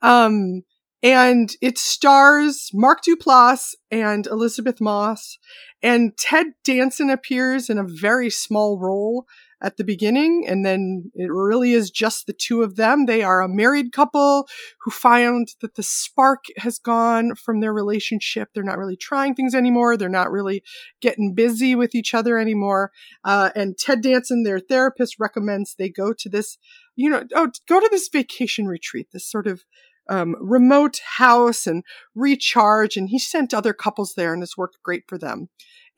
[0.00, 0.62] Um,
[1.02, 5.38] and it stars Mark Duplass and Elisabeth Moss.
[5.82, 9.26] And Ted Danson appears in a very small role
[9.62, 13.04] at the beginning, and then it really is just the two of them.
[13.04, 14.48] They are a married couple
[14.80, 18.48] who found that the spark has gone from their relationship.
[18.54, 19.96] They're not really trying things anymore.
[19.96, 20.62] They're not really
[21.00, 22.90] getting busy with each other anymore.
[23.22, 26.56] Uh, and Ted Danson, their therapist, recommends they go to this,
[26.96, 29.64] you know, oh, go to this vacation retreat, this sort of
[30.10, 31.82] um, remote house and
[32.14, 32.96] recharge.
[32.96, 35.48] And he sent other couples there, and it's worked great for them.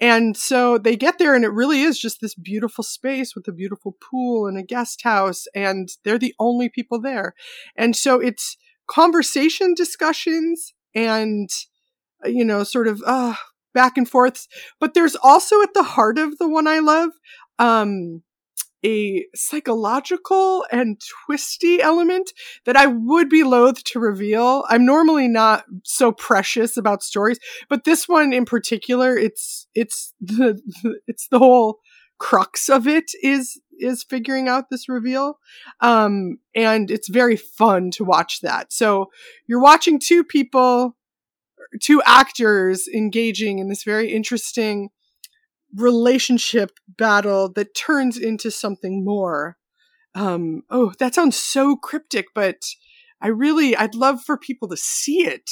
[0.00, 3.52] And so they get there, and it really is just this beautiful space with a
[3.52, 7.34] beautiful pool and a guest house, and they're the only people there.
[7.76, 8.56] And so it's
[8.88, 11.48] conversation discussions and
[12.24, 13.34] you know, sort of uh,
[13.74, 14.48] back and forths.
[14.80, 17.10] But there's also at the heart of the one I love,
[17.58, 18.22] um,
[18.84, 22.32] a psychological and twisty element
[22.64, 24.64] that I would be loath to reveal.
[24.68, 30.60] I'm normally not so precious about stories, but this one in particular, it's it's the
[31.06, 31.78] it's the whole
[32.18, 35.38] crux of it is is figuring out this reveal.
[35.80, 38.72] Um, and it's very fun to watch that.
[38.72, 39.10] So
[39.46, 40.96] you're watching two people,
[41.80, 44.90] two actors engaging in this very interesting
[45.74, 49.56] relationship battle that turns into something more.
[50.14, 52.56] Um, oh, that sounds so cryptic, but
[53.20, 55.48] I really, I'd love for people to see it.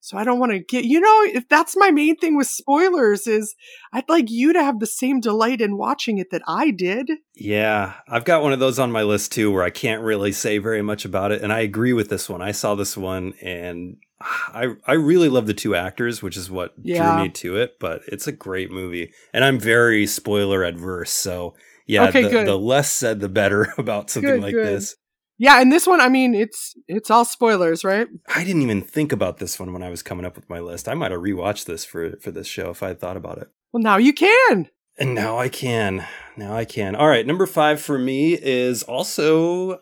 [0.00, 3.26] So I don't want to get, you know, if that's my main thing with spoilers
[3.26, 3.54] is
[3.90, 7.10] I'd like you to have the same delight in watching it that I did.
[7.34, 10.58] Yeah, I've got one of those on my list too where I can't really say
[10.58, 11.40] very much about it.
[11.40, 12.42] And I agree with this one.
[12.42, 16.74] I saw this one and I I really love the two actors, which is what
[16.82, 17.14] Yeah.
[17.14, 17.78] drew me to it.
[17.78, 21.10] But it's a great movie, and I'm very spoiler adverse.
[21.10, 21.54] So
[21.86, 24.66] yeah, Okay, the, the less said, the better about something Good, like good.
[24.66, 24.96] this.
[25.36, 28.06] Yeah, and this one, I mean, it's it's all spoilers, right?
[28.34, 30.88] I didn't even think about this one when I was coming up with my list.
[30.88, 33.48] I might have rewatched this for for this show if I had thought about it.
[33.72, 34.68] Well, now you can.
[34.96, 36.06] And now I can.
[36.36, 36.94] Now I can.
[36.94, 39.80] All right, number five for me is also.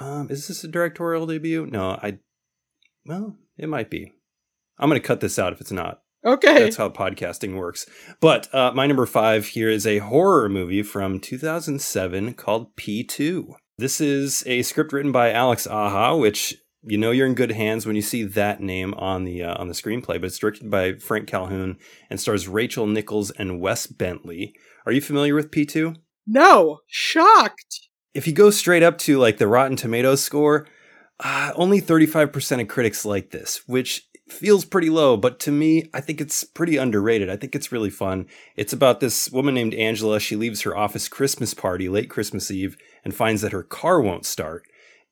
[0.00, 1.66] Um, is this a directorial debut?
[1.66, 2.18] No, I.
[3.04, 4.12] Well, it might be.
[4.78, 6.02] I'm going to cut this out if it's not.
[6.24, 6.64] Okay.
[6.64, 7.86] That's how podcasting works.
[8.20, 13.54] But uh, my number five here is a horror movie from 2007 called P2.
[13.78, 17.86] This is a script written by Alex Aja, which you know you're in good hands
[17.86, 20.20] when you see that name on the uh, on the screenplay.
[20.20, 21.76] But it's directed by Franck Khalfoun
[22.10, 24.54] and stars Rachel Nichols and Wes Bentley.
[24.86, 25.96] Are you familiar with P2?
[26.26, 27.88] No, shocked.
[28.14, 30.66] If you go straight up to like the Rotten Tomatoes score,
[31.20, 36.00] uh, only 35% of critics like this, which feels pretty low, but to me, I
[36.00, 37.30] think it's pretty underrated.
[37.30, 38.26] I think it's really fun.
[38.56, 40.20] It's about this woman named Angela.
[40.20, 44.26] She leaves her office Christmas party late Christmas Eve and finds that her car won't
[44.26, 44.64] start.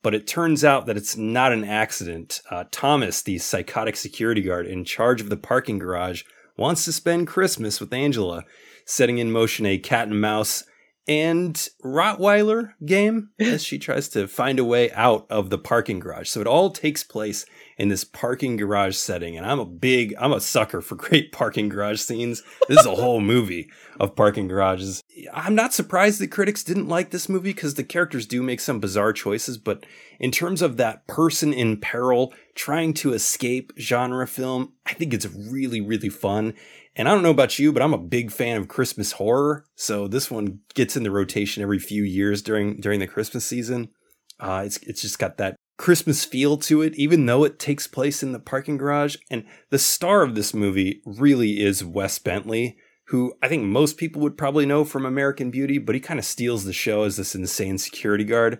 [0.02, 2.40] But it turns out that it's not an accident.
[2.50, 6.22] Uh, Thomas, the psychotic security guard in charge of the parking garage,
[6.56, 8.44] wants to spend Christmas with Angela,
[8.84, 10.64] setting in motion a cat and mouse
[11.08, 16.28] and Rottweiler game as she tries to find a way out of the parking garage.
[16.28, 17.46] So it all takes place
[17.78, 19.36] in this parking garage setting.
[19.36, 22.42] And I'm a big, I'm a sucker for great parking garage scenes.
[22.68, 25.02] This is a whole movie of parking garages.
[25.32, 28.80] I'm not surprised that critics didn't like this movie because the characters do make some
[28.80, 29.58] bizarre choices.
[29.58, 29.86] But
[30.18, 35.26] in terms of that person in peril trying to escape genre film, I think it's
[35.26, 36.54] really, really fun.
[36.96, 39.66] And I don't know about you, but I'm a big fan of Christmas horror.
[39.74, 43.90] So this one gets in the rotation every few years during during the Christmas season.
[44.40, 48.22] Uh, it's it's just got that Christmas feel to it, even though it takes place
[48.22, 49.16] in the parking garage.
[49.30, 52.78] And the star of this movie really is Wes Bentley,
[53.08, 56.24] who I think most people would probably know from American Beauty, but he kind of
[56.24, 58.58] steals the show as this insane security guard.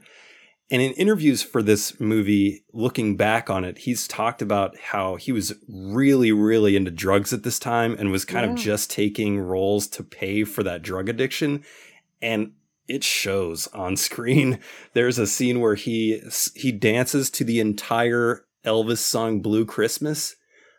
[0.69, 5.31] And in interviews for this movie, looking back on it, he's talked about how he
[5.31, 9.87] was really, really into drugs at this time and was kind of just taking roles
[9.89, 11.63] to pay for that drug addiction.
[12.21, 12.53] And
[12.89, 14.59] it shows on screen.
[14.93, 16.21] There's a scene where he
[16.55, 20.35] he dances to the entire Elvis song "Blue Christmas."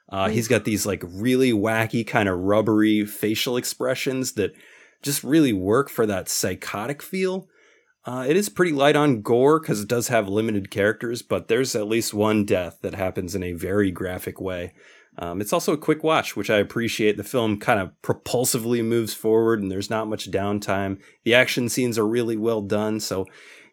[0.10, 4.54] Uh, he's got these like really wacky, kind of rubbery facial expressions that
[5.02, 7.48] just really work for that psychotic feel.
[8.08, 11.76] Uh, it is pretty light on gore because it does have limited characters, but there's
[11.76, 14.72] at least one death that happens in a very graphic way.
[15.20, 17.18] Um, it's also a quick watch, which I appreciate.
[17.18, 21.02] The film kind of propulsively moves forward and there's not much downtime.
[21.26, 23.02] The action scenes are really well done.
[23.02, 23.26] So,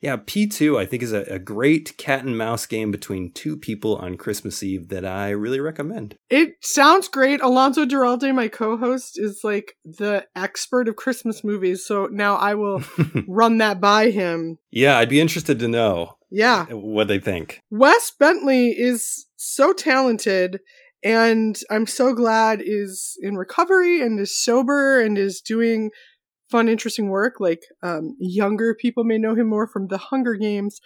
[0.05, 3.97] yeah, P2, I think, is a, a great cat and mouse game between two people
[3.97, 6.15] on Christmas Eve that I really recommend.
[6.29, 7.41] It sounds great.
[7.41, 11.87] Alonso Duralde, my co-host, is like the expert of Christmas movies.
[11.87, 12.83] So now I will
[13.27, 14.59] run that by him.
[14.71, 16.67] Yeah, I'd be interested to know Yeah.
[16.67, 17.63] what they think.
[17.71, 20.61] Wes Bentley is so talented
[21.03, 25.91] and I'm so glad is in recovery and is sober and is doing
[26.51, 27.41] fun, interesting work.
[27.41, 30.81] Like um, younger people may know him more from the Hunger Games,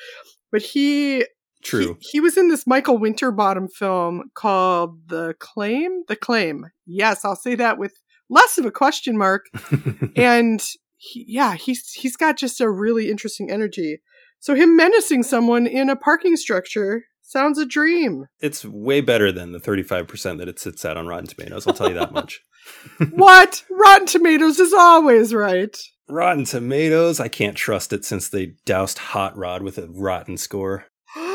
[0.51, 1.25] but he
[1.63, 1.97] True.
[2.01, 6.05] he was in this Michael Winterbottom film called The Claim.
[6.09, 6.67] The Claim.
[6.87, 7.95] Yes, I'll say that with
[8.31, 9.47] less of a question mark.
[10.17, 10.63] and
[10.97, 14.01] he, yeah, he's he's got just a really interesting energy.
[14.41, 18.27] So him menacing someone in a parking structure sounds a dream.
[18.41, 21.67] It's way better than the 35% that it sits at on Rotten Tomatoes.
[21.67, 22.41] I'll tell you that much.
[23.11, 23.65] what?
[23.71, 25.77] Rotten Tomatoes is always right.
[26.09, 30.87] Rotten Tomatoes, I can't trust it since they doused Hot Rod with a rotten score.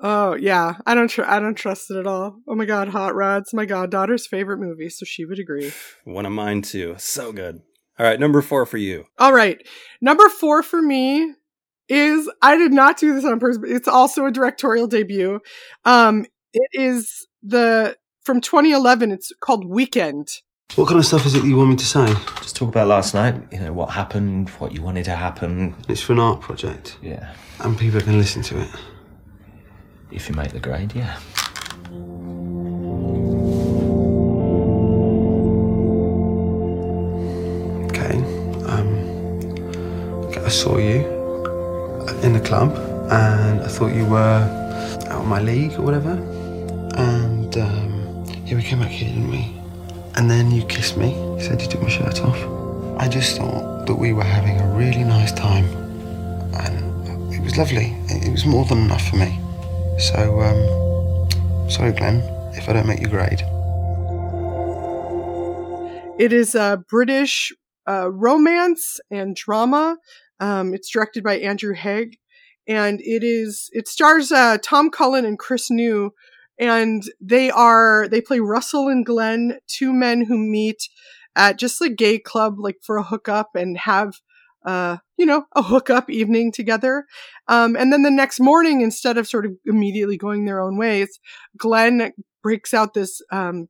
[0.00, 2.36] Oh yeah, I don't tr- I don't trust it at all.
[2.46, 5.72] Oh my god, Hot Rods, my goddaughter's favorite movie, so she would agree.
[6.04, 6.94] One of mine too.
[6.98, 7.62] So good.
[7.98, 9.06] All right, number four for you.
[9.18, 9.60] All right,
[10.00, 11.34] number four for me
[11.88, 13.58] is I did not do this on purpose.
[13.58, 15.40] But it's also a directorial debut.
[15.84, 19.10] Um, it is the from 2011.
[19.10, 20.28] It's called Weekend.
[20.74, 22.06] What kind of stuff is it you want me to say?
[22.42, 25.74] Just talk about last night, you know, what happened, what you wanted to happen.
[25.88, 26.98] It's for an art project.
[27.02, 27.34] Yeah.
[27.60, 28.68] And people can listen to it.
[30.12, 31.18] If you make the grade, yeah.
[37.86, 38.18] Okay.
[38.68, 41.00] Um, I saw you
[42.22, 42.76] in the club
[43.10, 44.42] and I thought you were
[45.06, 46.12] out of my league or whatever.
[46.94, 49.57] And um, yeah, we came back here, didn't we?
[50.18, 51.12] And then you kissed me.
[51.14, 52.36] You said you took my shirt off.
[53.00, 55.64] I just thought that we were having a really nice time.
[56.54, 57.94] And it was lovely.
[58.08, 59.38] It was more than enough for me.
[60.00, 62.16] So, um, sorry, Glenn,
[62.54, 63.42] if I don't make your grade.
[66.18, 67.52] It is a British
[67.88, 69.98] uh, romance and drama.
[70.40, 72.18] Um, it's directed by Andrew Haigh,
[72.66, 76.12] and it is it stars uh, Tom Cullen and Chris New,
[76.58, 80.88] and they are they play Russell and Glenn, two men who meet
[81.36, 84.14] at just a gay club, like for a hookup, and have
[84.64, 87.06] uh, you know, a hookup evening together.
[87.46, 91.20] Um, and then the next morning, instead of sort of immediately going their own ways,
[91.56, 93.68] Glenn breaks out this um,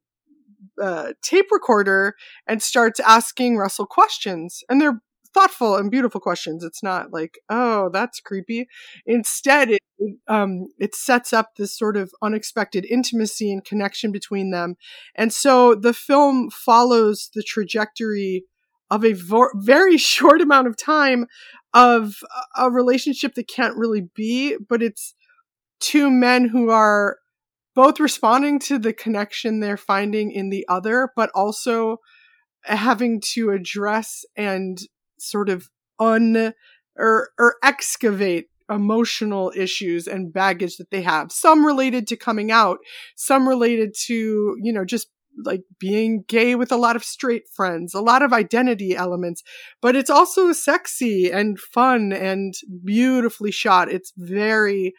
[0.80, 2.14] uh, tape recorder
[2.47, 4.62] and starts asking Russell questions.
[4.68, 5.01] And they're
[5.35, 6.64] thoughtful and beautiful questions.
[6.64, 8.68] It's not like, oh, that's creepy.
[9.07, 9.83] Instead, it,
[10.26, 14.76] um, it sets up this sort of unexpected intimacy and connection between them.
[15.14, 18.45] And so the film follows the trajectory
[18.91, 21.26] of a vo- very short amount of time
[21.74, 22.14] of
[22.57, 25.14] a relationship that can't really be, but it's
[25.81, 27.18] two men who are
[27.74, 31.99] both responding to the connection they're finding in the other, but also
[32.62, 34.79] having to address and
[35.21, 36.53] sort of un
[36.97, 41.33] or or excavate emotional issues and baggage that they have.
[41.33, 42.79] Some related to coming out,
[43.16, 45.09] some related to, you know, just
[45.45, 49.43] like being gay with a lot of straight friends, a lot of identity elements,
[49.81, 52.55] but it's also sexy and fun and
[52.85, 53.91] beautifully shot.
[53.91, 54.95] It's very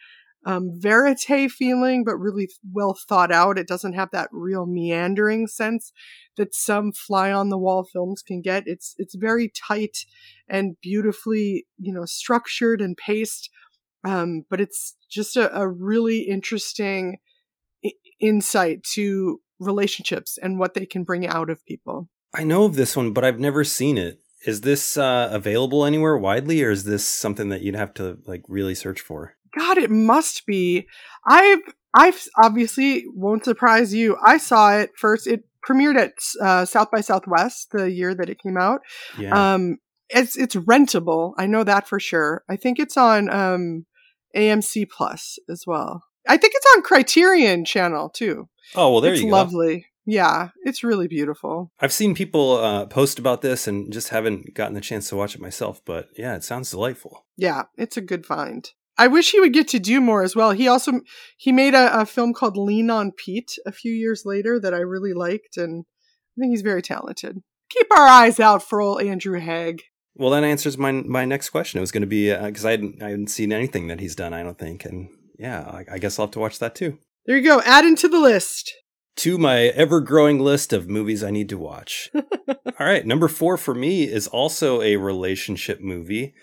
[0.46, 3.58] um, verite feeling, but really well thought out.
[3.58, 5.92] It doesn't have that real meandering sense
[6.36, 8.64] that some fly on the wall films can get.
[8.66, 9.98] It's it's very tight
[10.48, 13.50] and beautifully, you know, structured and paced.
[14.02, 17.18] Um, but it's just a, a really interesting
[17.84, 22.08] I- insight to relationships and what they can bring out of people.
[22.32, 24.20] I know of this one, but I've never seen it.
[24.46, 28.42] Is this uh, available anywhere widely, or is this something that you'd have to like
[28.48, 29.34] really search for?
[29.56, 30.86] God, it must be.
[31.26, 31.60] I've
[31.94, 34.16] I've obviously won't surprise you.
[34.24, 35.26] I saw it first.
[35.26, 38.80] It premiered at uh, South by Southwest the year that it came out.
[39.18, 39.54] Yeah.
[39.54, 39.78] Um,
[40.08, 41.34] it's it's rentable.
[41.38, 42.44] I know that for sure.
[42.48, 43.86] I think it's on um,
[44.36, 46.04] AMC Plus as well.
[46.28, 48.48] I think it's on Criterion Channel too.
[48.74, 49.36] Oh well, there it's you go.
[49.36, 49.86] lovely.
[50.06, 51.70] Yeah, it's really beautiful.
[51.78, 55.34] I've seen people uh, post about this and just haven't gotten the chance to watch
[55.34, 55.82] it myself.
[55.84, 57.26] But yeah, it sounds delightful.
[57.36, 58.68] Yeah, it's a good find.
[58.98, 60.52] I wish he would get to do more as well.
[60.52, 61.00] He also
[61.36, 64.78] he made a, a film called Lean on Pete a few years later that I
[64.78, 65.84] really liked, and
[66.36, 67.38] I think he's very talented.
[67.70, 69.78] Keep our eyes out for old Andrew Haigh.
[70.14, 71.78] Well, that answers my my next question.
[71.78, 74.16] It was going to be uh, because I hadn't I hadn't seen anything that he's
[74.16, 74.34] done.
[74.34, 76.98] I don't think, and yeah, I, I guess I'll have to watch that too.
[77.26, 77.62] There you go.
[77.64, 78.72] Add into the list.
[79.16, 82.10] To my ever growing list of movies I need to watch.
[82.48, 86.34] All right, number four for me is also a relationship movie.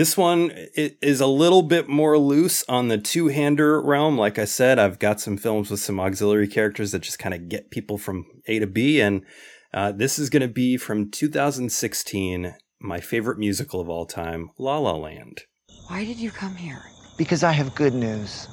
[0.00, 4.16] This one is a little bit more loose on the two hander realm.
[4.16, 7.50] Like I said, I've got some films with some auxiliary characters that just kind of
[7.50, 9.02] get people from A to B.
[9.02, 9.26] And
[9.74, 14.78] uh, this is going to be from 2016, my favorite musical of all time, La
[14.78, 15.42] La Land.
[15.88, 16.80] Why did you come here?
[17.18, 18.46] Because I have good news.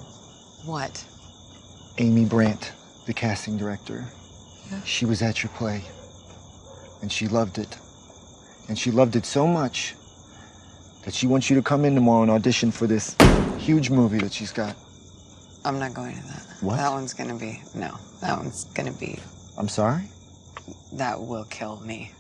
[0.66, 1.02] What?
[1.98, 2.74] Amy Brandt,
[3.06, 4.04] the casting director,
[4.70, 4.82] Yeah.
[4.84, 5.82] she was at your play.
[7.02, 7.78] And she loved it.
[8.68, 9.96] And she loved it so much
[11.08, 13.16] that she wants you to come in tomorrow and audition for this
[13.58, 14.76] huge movie that she's got.
[15.64, 16.46] I'm not going to that.
[16.60, 16.76] What?
[16.76, 17.96] That one's gonna be no.
[18.20, 19.18] That one's gonna be.
[19.58, 20.04] I'm sorry?
[20.92, 22.12] That will kill me.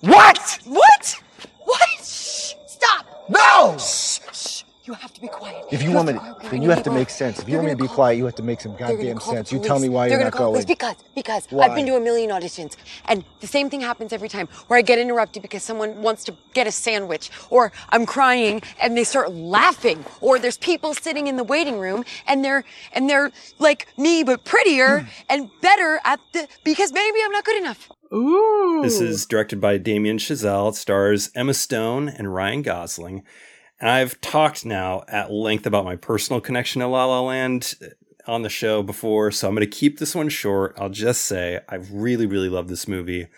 [0.00, 0.58] What?
[0.64, 1.22] What?
[1.64, 1.98] What?
[1.98, 2.54] Shh!
[2.66, 3.04] Stop!
[3.28, 3.76] No!
[3.78, 4.17] Shh!
[4.88, 4.90] Shh!
[4.90, 5.66] You have to be quiet.
[5.70, 7.38] If you, want me to, then you have to make sense.
[7.38, 9.52] If you want me to be quiet, you have to make some goddamn sense.
[9.52, 10.66] You tell me why They're you're gonna not call going.
[10.66, 11.66] the police because because Why?
[11.66, 12.76] I've been to a million auditions
[13.06, 16.36] and the same thing happens every time where I get interrupted because someone wants to
[16.54, 21.36] get a sandwich or I'm crying and they start laughing or there's people sitting in
[21.36, 25.06] the waiting room and they're and they're like me but prettier hmm.
[25.28, 27.88] and better at the because maybe I'm not good enough.
[28.12, 28.80] Ooh.
[28.82, 30.70] This is directed by Damien Chazelle.
[30.70, 33.24] It stars Emma Stone and Ryan Gosling.
[33.80, 37.74] And I've talked now at length about my personal connection to La La Land
[38.26, 40.76] on the show before, so I'm going to keep this one short.
[40.78, 43.28] I'll just say I really, really love this movie.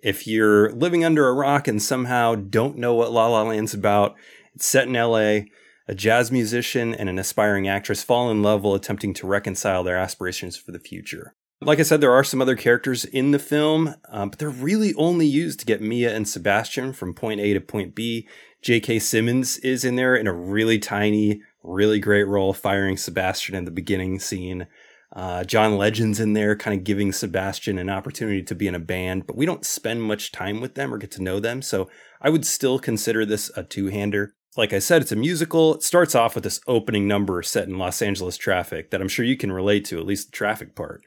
[0.00, 4.14] If you're living under a rock and somehow don't know what La La Land's about,
[4.54, 5.46] it's set in LA.
[5.90, 9.96] A jazz musician and an aspiring actress fall in love while attempting to reconcile their
[9.96, 11.34] aspirations for the future.
[11.60, 14.94] Like I said, there are some other characters in the film, um, but they're really
[14.94, 18.28] only used to get Mia and Sebastian from point A to point B.
[18.62, 18.98] J.K.
[18.98, 23.70] Simmons is in there in a really tiny, really great role, firing Sebastian in the
[23.70, 24.66] beginning scene.
[25.14, 28.80] Uh, John Legend's in there, kind of giving Sebastian an opportunity to be in a
[28.80, 31.62] band, but we don't spend much time with them or get to know them.
[31.62, 31.88] So
[32.20, 34.34] I would still consider this a two hander.
[34.56, 35.76] Like I said, it's a musical.
[35.76, 39.24] It starts off with this opening number set in Los Angeles traffic that I'm sure
[39.24, 41.02] you can relate to, at least the traffic part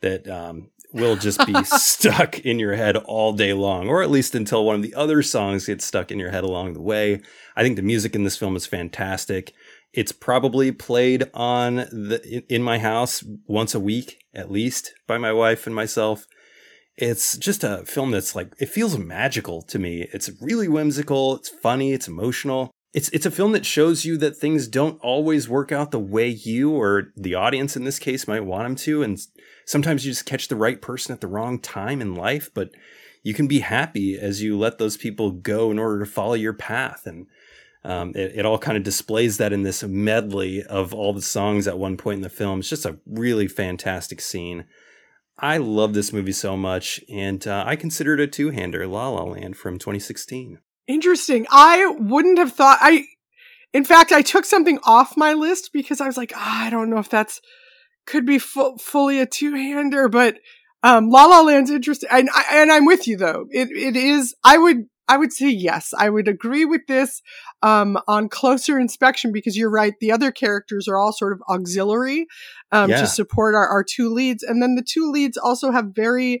[0.00, 4.34] that um, will just be stuck in your head all day long, or at least
[4.34, 7.20] until one of the other songs gets stuck in your head along the way.
[7.56, 9.52] I think the music in this film is fantastic.
[9.92, 15.32] It's probably played on the in my house once a week at least by my
[15.32, 16.26] wife and myself.
[16.96, 20.08] It's just a film that's like it feels magical to me.
[20.12, 22.70] It's really whimsical, it's funny, it's emotional.
[22.94, 26.28] It's it's a film that shows you that things don't always work out the way
[26.28, 29.18] you or the audience in this case might want them to and
[29.66, 32.70] sometimes you just catch the right person at the wrong time in life, but
[33.22, 36.52] you can be happy as you let those people go in order to follow your
[36.52, 37.06] path.
[37.06, 37.26] And
[37.82, 41.66] um, it, it all kind of displays that in this medley of all the songs
[41.66, 42.60] at one point in the film.
[42.60, 44.64] It's just a really fantastic scene.
[45.38, 49.08] I love this movie so much, and uh, I consider it a two hander La
[49.08, 50.60] La Land from 2016.
[50.86, 51.46] Interesting.
[51.50, 53.04] I wouldn't have thought I
[53.72, 56.90] in fact I took something off my list because I was like, ah, I don't
[56.90, 57.40] know if that's
[58.06, 60.36] could be fu- fully a two-hander, but
[60.82, 62.08] um La La Land's interesting.
[62.12, 63.46] And I, and I'm with you though.
[63.50, 65.92] It it is I would I would say yes.
[65.98, 67.20] I would agree with this
[67.62, 69.92] um, on closer inspection because you're right.
[70.00, 72.26] The other characters are all sort of auxiliary
[72.72, 73.02] um, Yeah.
[73.02, 74.42] to support our, our two leads.
[74.42, 76.40] And then the two leads also have very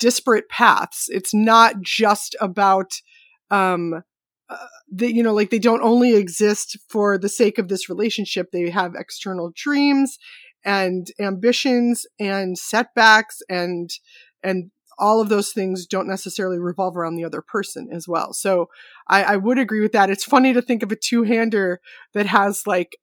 [0.00, 1.06] disparate paths.
[1.08, 2.94] It's not just about,
[3.50, 4.02] um,
[4.48, 4.56] uh,
[4.90, 8.48] the, you know, like they don't only exist for the sake of this relationship.
[8.52, 10.18] They have external dreams
[10.64, 13.90] and ambitions and setbacks and,
[14.42, 18.32] and all of those things don't necessarily revolve around the other person as well.
[18.34, 18.66] So
[19.08, 20.10] I, I would agree with that.
[20.10, 21.80] It's funny to think of a two hander
[22.12, 22.96] that has like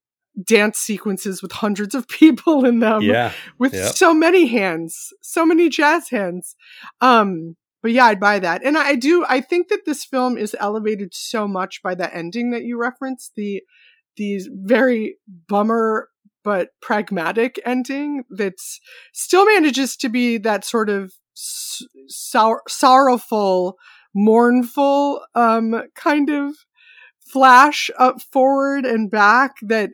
[0.45, 3.31] dance sequences with hundreds of people in them Yeah.
[3.57, 3.95] with Yep.
[3.95, 6.55] so many hands, so many jazz hands.
[7.01, 7.55] Um,
[7.88, 8.65] but yeah, I'd buy that.
[8.65, 12.51] And I do, I think that this film is elevated so much by the ending
[12.51, 13.61] that you referenced, the,
[14.17, 15.15] these very
[15.47, 16.09] bummer
[16.43, 18.81] but pragmatic ending that's
[19.13, 23.77] still manages to be that sort of sor- sorrowful,
[24.13, 26.55] mournful, um, kind of
[27.25, 29.91] flash up forward and back that,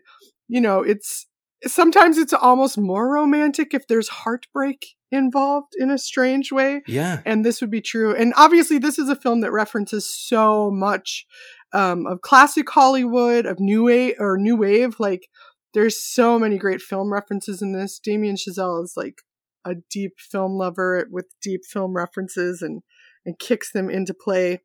[0.47, 1.27] you know, it's,
[1.65, 6.81] sometimes it's almost more romantic if there's heartbreak involved in a strange way.
[6.87, 7.21] Yeah.
[7.25, 8.15] And this would be true.
[8.15, 11.25] And obviously, this is a film that references so much
[11.73, 14.95] um, of classic Hollywood, of new wave or new wave.
[14.99, 15.27] Like,
[15.73, 17.99] there's so many great film references in this.
[17.99, 19.21] Damien Chazelle is like
[19.65, 22.81] a deep film lover with deep film references and
[23.25, 24.61] and kicks them into play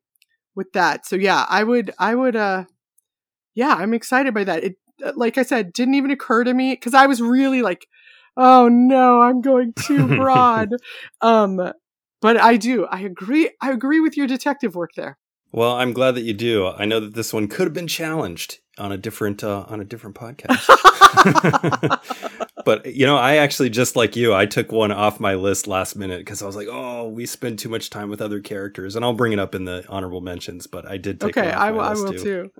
[0.55, 1.05] with that.
[1.05, 2.65] So yeah, I would I would uh
[3.55, 4.63] yeah, I'm excited by that.
[4.63, 4.75] It
[5.15, 7.87] like I said, didn't even occur to me cuz I was really like
[8.37, 10.69] oh no, I'm going too broad.
[11.21, 11.71] um
[12.21, 12.85] but I do.
[12.85, 15.17] I agree I agree with your detective work there.
[15.51, 16.67] Well, I'm glad that you do.
[16.67, 19.83] I know that this one could have been challenged on a different uh, on a
[19.83, 20.67] different podcast.
[22.65, 25.95] but you know, I actually just like you, I took one off my list last
[25.95, 29.03] minute because I was like, "Oh, we spend too much time with other characters," and
[29.03, 30.67] I'll bring it up in the honorable mentions.
[30.67, 32.23] But I did take Okay, one off I I will too.
[32.23, 32.51] too.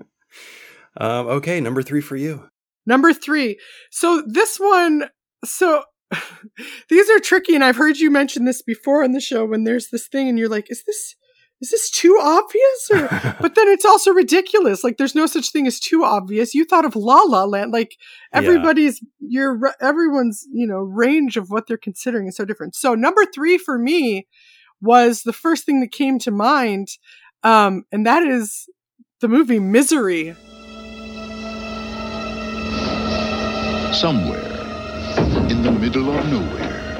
[0.97, 2.49] Um, okay, number three for you.
[2.85, 3.59] Number three.
[3.91, 5.09] So this one,
[5.45, 5.83] so
[6.89, 9.89] these are tricky, and I've heard you mention this before on the show when there's
[9.89, 11.15] this thing, and you're like, is this
[11.61, 12.89] is this too obvious?
[12.93, 14.83] Or but then it's also ridiculous.
[14.83, 16.55] Like there's no such thing as too obvious.
[16.55, 17.97] You thought of La La Land, like
[18.33, 18.39] Yeah.
[18.39, 22.75] everybody's your everyone's you know range of what they're considering is so different.
[22.75, 24.27] So number three for me
[24.81, 26.87] was the first thing that came to mind,
[27.43, 28.69] um, and that is
[29.19, 30.35] the movie Misery.
[33.99, 34.39] Somewhere
[35.49, 36.95] in the middle of nowhere,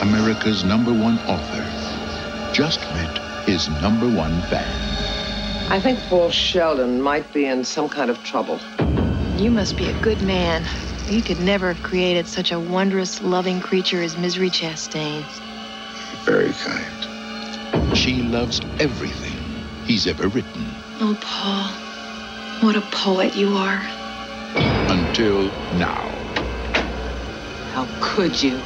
[0.00, 1.62] America's number one author
[2.54, 5.70] just met his number one fan.
[5.70, 8.58] I think Paul Sheldon might be in some kind of trouble.
[9.36, 10.64] You must be a good man.
[11.10, 15.22] You could never have created such a wondrous, loving creature as Misery Chastain.
[16.24, 17.94] Very kind.
[17.98, 19.36] She loves everything
[19.84, 21.68] he's ever written Oh, Paul,
[22.66, 23.82] what a poet you are.
[24.88, 25.44] until
[25.76, 26.19] now.
[27.80, 28.60] How could you?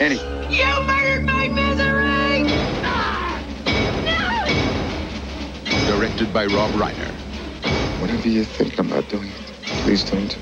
[0.00, 0.20] Eddie.
[0.54, 2.44] You murdered my misery!
[5.86, 7.10] Directed by Rob Reiner.
[8.02, 9.30] Whatever you're thinking about doing,
[9.84, 10.34] please don't.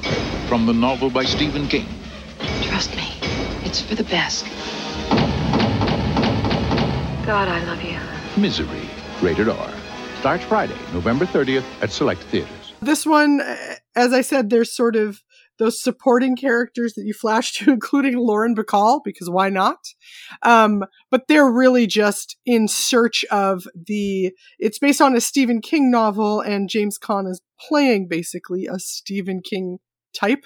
[0.49, 1.87] From the novel by Stephen King.
[2.63, 3.07] Trust me,
[3.63, 4.47] it's for the best.
[7.25, 8.01] God, I love you.
[8.37, 8.91] Misery.
[9.23, 9.71] Rated R.
[10.19, 12.73] Starts Friday, November 30th at select theaters.
[12.83, 13.41] This one,
[13.95, 15.23] as I said, there's sort of
[15.59, 19.79] those supporting characters that you flash to, including Lauren Bacall, because why not?
[20.43, 24.33] Um, but they're really just in search of the.
[24.59, 29.41] It's based on a Stephen King novel, and James Caan is playing basically a Stephen
[29.41, 29.79] King
[30.15, 30.45] type.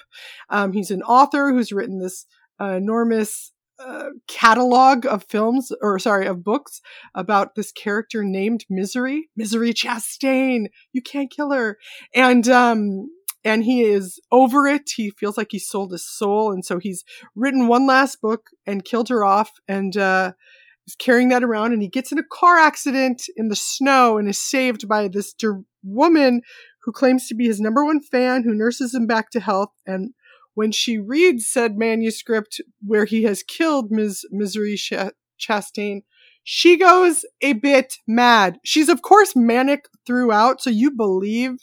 [0.49, 2.25] Um, he's an author who's written this
[2.59, 6.79] uh, enormous uh, catalog of films or sorry of books
[7.15, 11.77] about this character named misery misery chastain you can't kill her
[12.13, 13.09] and um
[13.43, 17.03] and he is over it he feels like he sold his soul and so he's
[17.35, 20.31] written one last book and killed her off and uh
[20.85, 24.27] he's carrying that around and he gets in a car accident in the snow and
[24.27, 25.33] is saved by this
[25.83, 26.41] woman
[26.83, 30.13] who claims to be his number one fan who nurses him back to health and
[30.55, 34.25] when she reads said manuscript where he has killed Ms.
[34.31, 34.93] Misery Ch-
[35.39, 36.01] Chastain,
[36.43, 38.59] she goes a bit mad.
[38.63, 41.57] She's of course manic throughout, so you believe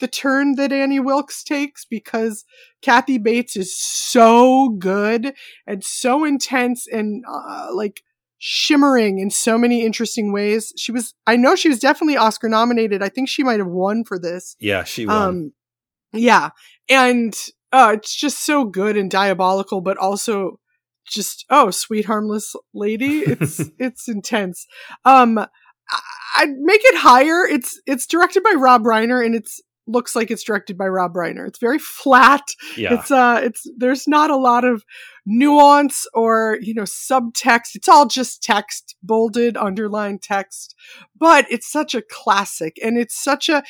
[0.00, 2.44] the turn that Annie Wilkes takes because
[2.82, 5.34] Kathy Bates is so good
[5.66, 8.02] and so intense and uh, like
[8.38, 10.72] shimmering in so many interesting ways.
[10.76, 13.02] She was, I know she was definitely Oscar nominated.
[13.02, 14.56] I think she might have won for this.
[14.60, 15.16] Yeah, she won.
[15.28, 15.52] Um,
[16.12, 16.50] yeah,
[16.88, 17.34] and
[17.72, 20.58] uh, it's just so good and diabolical, but also
[21.06, 23.20] just oh, sweet harmless lady.
[23.20, 24.66] It's it's intense.
[25.04, 25.48] Um, I-
[26.36, 27.44] I'd make it higher.
[27.46, 31.48] It's it's directed by Rob Reiner, and it's looks like it's directed by Rob Reiner.
[31.48, 32.44] It's very flat.
[32.76, 32.94] Yeah.
[32.94, 34.84] It's uh, it's there's not a lot of
[35.26, 37.74] nuance or you know subtext.
[37.74, 40.74] It's all just text, bolded, underlined text.
[41.18, 43.62] But it's such a classic, and it's such a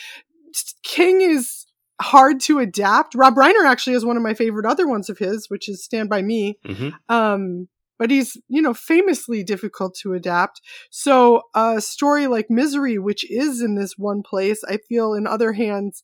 [0.83, 1.67] King is
[2.01, 3.15] hard to adapt.
[3.15, 6.09] Rob Reiner actually is one of my favorite other ones of his, which is Stand
[6.09, 6.59] by Me.
[6.65, 6.93] Mhm.
[7.09, 7.69] Um,
[7.99, 10.61] but he's, you know, famously difficult to adapt.
[10.91, 15.53] So a story like Misery, which is in this one place, I feel in other
[15.53, 16.03] hands,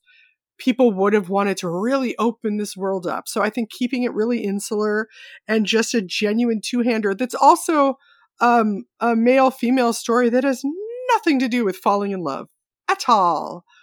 [0.57, 3.27] people would have wanted to really open this world up.
[3.27, 5.07] So I think keeping it really insular
[5.47, 7.97] and just a genuine two-hander that's also
[8.39, 10.61] um, a male-female story that has
[11.11, 12.47] nothing to do with falling in love
[12.89, 13.63] at all.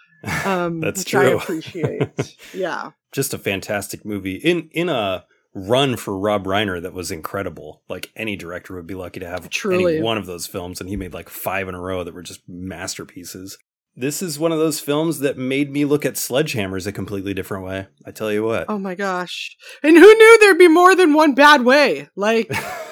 [0.45, 1.37] Um, That's which I true.
[1.37, 2.37] appreciate.
[2.53, 2.91] yeah.
[3.11, 7.81] Just a fantastic movie in in a run for Rob Reiner that was incredible.
[7.87, 9.95] Like any director would be lucky to have Truly.
[9.97, 12.23] any one of those films, and he made like five in a row that were
[12.23, 13.57] just masterpieces.
[13.95, 17.63] This is one of those films that made me look at sledgehammers a completely different
[17.63, 17.87] way.
[18.05, 18.65] I tell you what.
[18.67, 19.55] Oh my gosh.
[19.83, 22.09] And who knew there'd be more than one bad way?
[22.15, 22.51] Like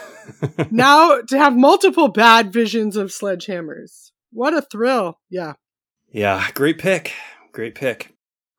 [0.72, 4.12] now to have multiple bad visions of sledgehammers.
[4.32, 5.20] What a thrill.
[5.30, 5.54] Yeah.
[6.12, 7.14] Yeah, great pick.
[7.52, 8.16] Great pick.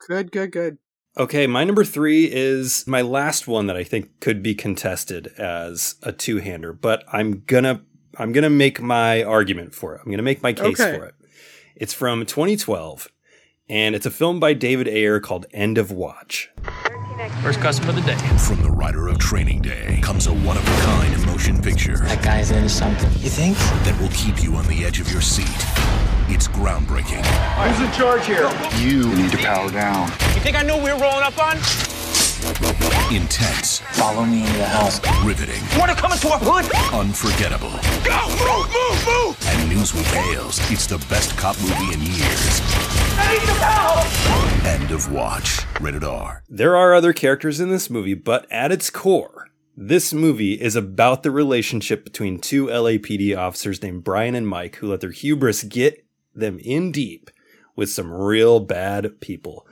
[0.08, 0.78] Good, good, good.
[1.16, 5.96] Okay, my number three is my last one that I think could be contested as
[6.02, 7.82] a two-hander, but I'm gonna
[8.16, 10.00] I'm gonna make my argument for it.
[10.04, 10.96] I'm gonna make my case Okay.
[10.98, 11.14] for it.
[11.76, 13.08] It's from 2012,
[13.68, 16.50] and it's a film by David Ayer called End of Watch.
[17.42, 18.16] First customer of the day.
[18.38, 21.98] From the writer of Training Day comes a one of a kind motion picture.
[21.98, 23.10] That guy's into something.
[23.22, 23.56] You think?
[23.84, 25.46] That will keep you on the edge of your seat.
[26.34, 27.22] It's groundbreaking.
[27.60, 28.48] Who's in charge here?
[28.80, 30.08] You need to power down.
[30.34, 31.58] You think I know what we're rolling up on?
[33.14, 33.80] Intense.
[33.92, 34.98] Follow me into the house.
[35.26, 35.62] Riveting.
[35.74, 36.64] You wanna come into our hood?
[36.94, 37.68] Unforgettable.
[38.02, 38.18] Go!
[38.40, 38.66] Move!
[38.72, 39.06] Move!
[39.06, 39.46] Move!
[39.46, 42.60] And Newsweek hails it's the best cop movie in years.
[43.18, 44.64] I need some help!
[44.64, 45.60] End of Watch.
[45.82, 46.44] Rated R.
[46.48, 51.22] There are other characters in this movie, but at its core, this movie is about
[51.22, 56.01] the relationship between two LAPD officers named Brian and Mike who let their hubris get
[56.34, 57.30] them in deep
[57.76, 59.66] with some real bad people.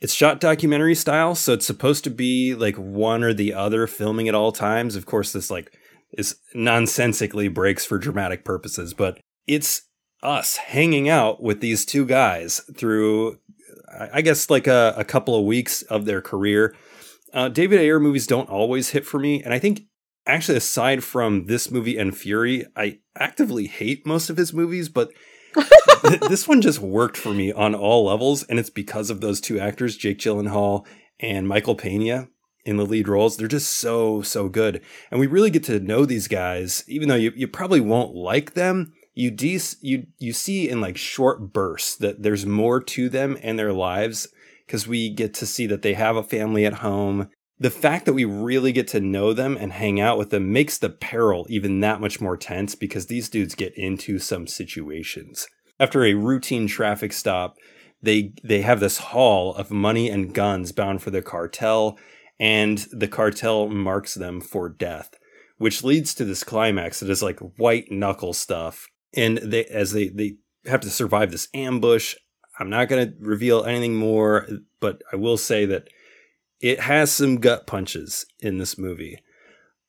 [0.00, 4.28] It's shot documentary style, so it's supposed to be like one or the other filming
[4.28, 4.96] at all times.
[4.96, 5.76] Of course, this like
[6.12, 9.82] is nonsensically breaks for dramatic purposes, but it's
[10.22, 13.38] us hanging out with these two guys through
[14.10, 16.74] I guess like a, a couple of weeks of their career.
[17.32, 19.82] Uh, David Ayer movies don't always hit for me, and I think
[20.26, 25.12] actually aside from this movie and Fury, I actively hate most of his movies, but
[26.28, 29.58] this one just worked for me on all levels, and it's because of those two
[29.58, 30.86] actors, Jake Gyllenhaal
[31.20, 32.28] and Michael Pena
[32.64, 33.36] in the lead roles.
[33.36, 34.80] They're just so so good,
[35.10, 38.54] and we really get to know these guys, even though you, you probably won't like
[38.54, 38.92] them.
[39.14, 43.58] You de- you you see in like short bursts that there's more to them and
[43.58, 44.28] their lives
[44.66, 47.28] because we get to see that they have a family at home.
[47.58, 50.76] The fact that we really get to know them and hang out with them makes
[50.76, 55.46] the peril even that much more tense because these dudes get into some situations.
[55.78, 57.56] After a routine traffic stop,
[58.02, 61.98] they they have this haul of money and guns bound for the cartel
[62.38, 65.14] and the cartel marks them for death,
[65.58, 68.88] which leads to this climax that is like white knuckle stuff.
[69.16, 70.36] And they as they they
[70.66, 72.16] have to survive this ambush.
[72.58, 74.48] I'm not going to reveal anything more,
[74.80, 75.88] but I will say that
[76.64, 79.18] it has some gut punches in this movie.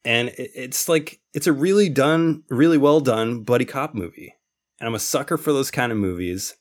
[0.03, 4.35] And it's like it's a really done, really well done buddy cop movie.
[4.81, 6.57] And I'm a sucker for those kind of movies.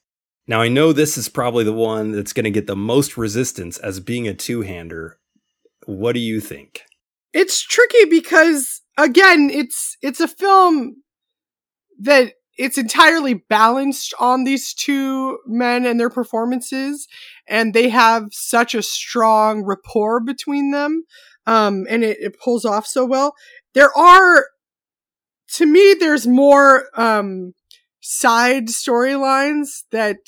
[0.46, 3.76] Now I know this is probably the one that's going to get the most resistance
[3.78, 5.18] as being a two-hander.
[5.86, 6.82] What do you think?
[7.32, 11.02] It's tricky because again, it's it's a film
[11.98, 17.09] that it's entirely balanced on these two men and their performances
[17.48, 21.05] and they have such a strong rapport between them
[21.46, 23.34] um, and it, it, pulls off so well.
[23.74, 24.46] There are
[25.55, 27.55] to me there's more um,
[28.00, 30.18] side storylines that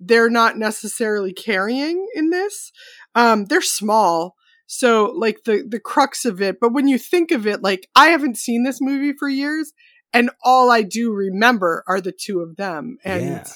[0.00, 2.72] they're not necessarily carrying in this.
[3.14, 4.34] Um, they're small
[4.66, 8.06] so like the the crux of it but when you think of it like i
[8.06, 9.74] haven't seen this movie for years
[10.12, 13.46] and all I do remember are the two of them and yeah.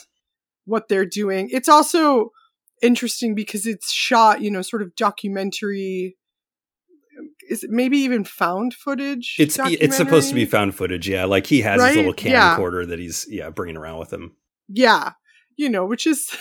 [0.65, 1.49] what they're doing.
[1.53, 2.33] It's also
[2.83, 6.17] interesting because it's shot, you know, sort of documentary.
[7.49, 9.37] Is it maybe even found footage?
[9.39, 11.25] It's it's supposed to be found footage, yeah.
[11.25, 11.89] Like he has right?
[11.89, 12.87] his little camcorder yeah.
[12.89, 14.37] that he's yeah bringing around with him.
[14.69, 15.13] Yeah,
[15.57, 16.37] you know, which is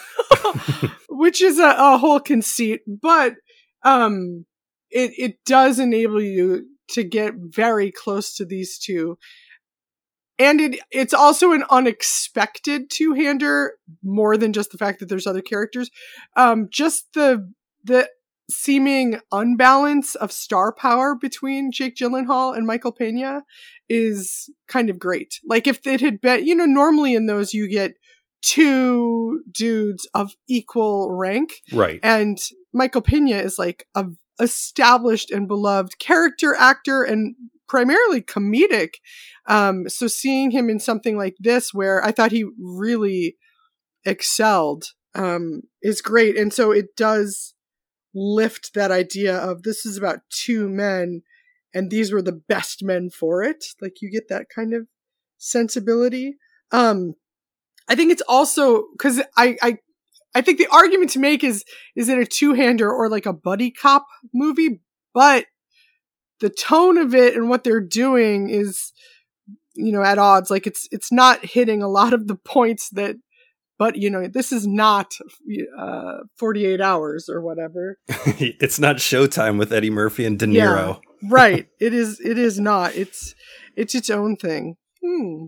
[1.09, 3.35] which is a, a whole conceit, but
[3.83, 4.45] um,
[4.89, 9.17] it it does enable you to get very close to these two
[10.37, 13.73] and it it's also an unexpected two-hander
[14.03, 15.89] more than just the fact that there's other characters
[16.35, 17.51] um just the
[17.83, 18.09] the
[18.49, 23.43] seeming unbalance of star power between Jake Gyllenhaal and Michael Pena
[23.89, 25.39] is kind of great.
[25.47, 27.95] Like if it had been, you know, normally in those you get
[28.41, 31.53] two dudes of equal rank.
[31.71, 31.99] Right.
[32.03, 32.37] And
[32.73, 34.05] Michael Pena is like a
[34.39, 37.35] established and beloved character actor and
[37.67, 38.95] primarily comedic.
[39.47, 43.37] Um, so seeing him in something like this, where I thought he really
[44.05, 46.37] excelled, um, is great.
[46.37, 47.53] And so it does
[48.13, 51.21] lift that idea of this is about two men
[51.73, 53.65] and these were the best men for it.
[53.81, 54.87] Like you get that kind of
[55.37, 56.37] sensibility.
[56.71, 57.15] Um,
[57.89, 59.77] I think it's also because I, I,
[60.33, 63.33] I think the argument to make is, is it a two hander or like a
[63.33, 64.81] buddy cop movie?
[65.13, 65.45] But
[66.39, 68.91] the tone of it and what they're doing is
[69.75, 70.49] you know at odds.
[70.49, 73.15] Like it's it's not hitting a lot of the points that
[73.77, 75.13] but you know this is not
[75.77, 77.97] uh 48 hours or whatever.
[78.37, 81.01] It's not showtime with eddie murphy and de niro.
[81.21, 81.67] yeah, right.
[81.79, 82.95] It is it is not.
[82.95, 83.35] It's
[83.75, 84.77] it's its own thing.
[85.03, 85.47] Hmm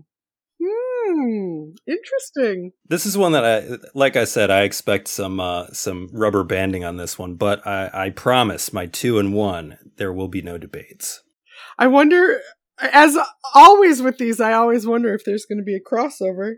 [0.60, 2.72] Hmm, interesting.
[2.88, 6.84] This is one that I, like I said, I expect some uh, some rubber banding
[6.84, 10.58] on this one, but I, I promise my two and one, there will be no
[10.58, 11.22] debates.
[11.78, 12.40] I wonder,
[12.80, 13.16] as
[13.54, 16.56] always with these, I always wonder if there's going to be a crossover,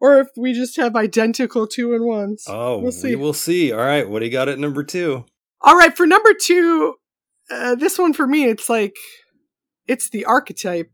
[0.00, 2.44] or if we just have identical two and ones.
[2.46, 3.10] Oh, we'll see.
[3.10, 3.72] We will see.
[3.72, 5.24] All right, what do you got at number two?
[5.62, 6.96] All right, for number two,
[7.50, 8.96] uh, this one for me, it's like
[9.86, 10.90] it's the archetype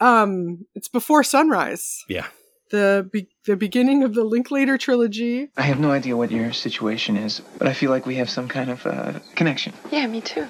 [0.00, 2.04] um, it's before sunrise.
[2.08, 2.26] Yeah.
[2.70, 5.50] The be- the beginning of the Linklater trilogy.
[5.56, 8.48] I have no idea what your situation is, but I feel like we have some
[8.48, 9.72] kind of uh, connection.
[9.92, 10.46] Yeah, me too.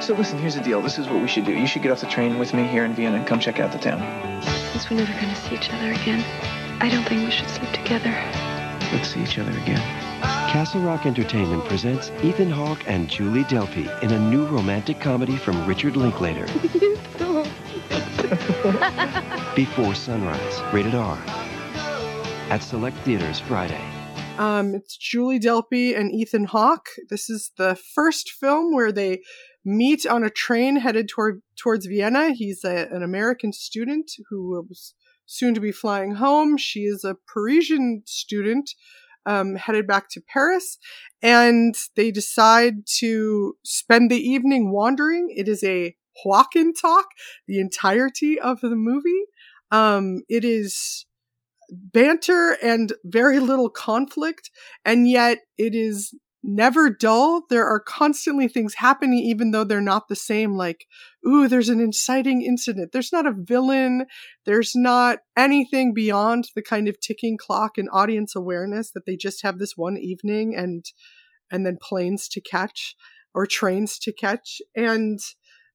[0.00, 0.82] So listen, here's the deal.
[0.82, 1.52] This is what we should do.
[1.52, 3.72] You should get off the train with me here in Vienna and come check out
[3.72, 4.42] the town.
[4.72, 6.22] Since we're never gonna see each other again,
[6.82, 8.10] I don't think we should sleep together.
[8.92, 9.80] Let's see each other again.
[10.50, 15.66] Castle Rock Entertainment presents Ethan Hawke and Julie Delpy in a new romantic comedy from
[15.66, 16.46] Richard Linklater.
[19.54, 21.16] Before Sunrise, rated R.
[22.50, 23.80] At select theaters Friday.
[24.38, 26.88] Um, it's Julie Delpy and Ethan Hawke.
[27.10, 29.22] This is the first film where they
[29.64, 32.32] meet on a train headed toward towards Vienna.
[32.32, 34.94] He's a, an American student who was
[35.26, 36.56] soon to be flying home.
[36.56, 38.68] She is a Parisian student
[39.26, 40.76] um, headed back to Paris,
[41.22, 45.28] and they decide to spend the evening wandering.
[45.30, 45.94] It is a
[46.24, 47.06] walk and talk
[47.46, 49.24] the entirety of the movie.
[49.70, 51.06] Um, it is
[51.70, 54.50] banter and very little conflict,
[54.84, 57.42] and yet it is never dull.
[57.48, 60.56] There are constantly things happening, even though they're not the same.
[60.56, 60.86] Like,
[61.26, 62.92] ooh, there's an inciting incident.
[62.92, 64.06] There's not a villain.
[64.44, 69.42] There's not anything beyond the kind of ticking clock and audience awareness that they just
[69.42, 70.84] have this one evening and
[71.50, 72.94] and then planes to catch
[73.34, 74.60] or trains to catch.
[74.76, 75.18] And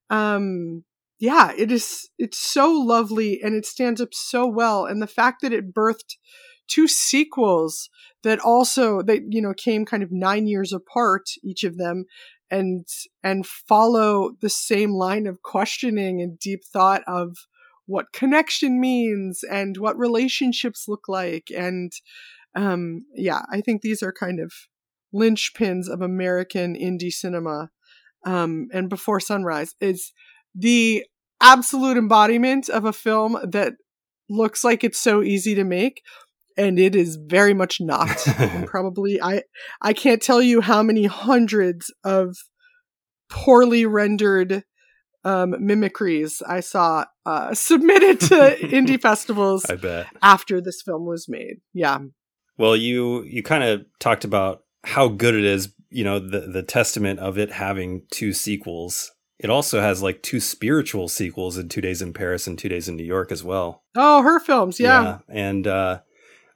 [0.10, 0.84] um
[1.20, 4.86] yeah, it is it's so lovely and it stands up so well.
[4.86, 6.16] And the fact that it birthed
[6.70, 7.90] two sequels
[8.24, 12.06] that also that you know came kind of nine years apart each of them
[12.50, 12.86] and
[13.24, 17.36] and follow the same line of questioning and deep thought of
[17.86, 21.92] what connection means and what relationships look like and
[22.56, 24.52] um yeah i think these are kind of
[25.14, 27.70] linchpins of american indie cinema
[28.26, 30.12] um and before sunrise is
[30.56, 31.04] the
[31.42, 33.74] absolute embodiment of a film that
[34.30, 36.02] looks like it's so easy to make
[36.60, 38.10] and it is very much not.
[38.66, 39.44] probably I
[39.82, 42.36] I can't tell you how many hundreds of
[43.30, 44.64] poorly rendered
[45.24, 49.66] um, mimicries I saw uh, submitted to indie festivals.
[49.70, 51.62] I bet after this film was made.
[51.74, 52.00] Yeah.
[52.58, 55.74] Well, you you kind of talked about how good it is.
[55.90, 59.12] You know, the the testament of it having two sequels.
[59.40, 62.90] It also has like two spiritual sequels in Two Days in Paris and Two Days
[62.90, 63.84] in New York as well.
[63.96, 65.02] Oh, her films, yeah.
[65.02, 65.18] yeah.
[65.30, 66.02] And uh,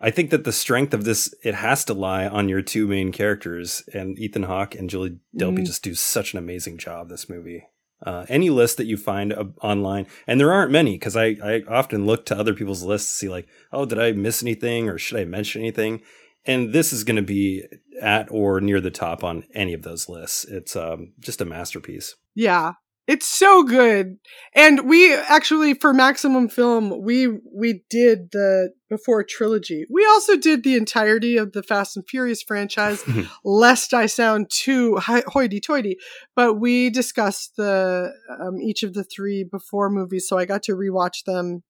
[0.01, 3.13] I think that the strength of this it has to lie on your two main
[3.13, 5.65] characters, and Ethan Hawke and Julie Delpy mm.
[5.65, 7.67] just do such an amazing job this movie.
[8.05, 11.63] Uh, any list that you find uh, online, and there aren't many because I, I
[11.69, 14.97] often look to other people's lists to see like, oh, did I miss anything or
[14.97, 16.01] should I mention anything?
[16.45, 17.63] And this is going to be
[18.01, 20.45] at or near the top on any of those lists.
[20.45, 22.15] It's um, just a masterpiece.
[22.35, 22.73] Yeah,
[23.05, 24.17] it's so good.
[24.53, 29.85] And we actually for Maximum Film, we we did the before trilogy.
[29.89, 33.03] We also did the entirety of the Fast and Furious franchise,
[33.43, 35.97] lest I sound too hoity-toity.
[36.35, 40.73] But we discussed the um, each of the three before movies, so I got to
[40.73, 41.63] rewatch them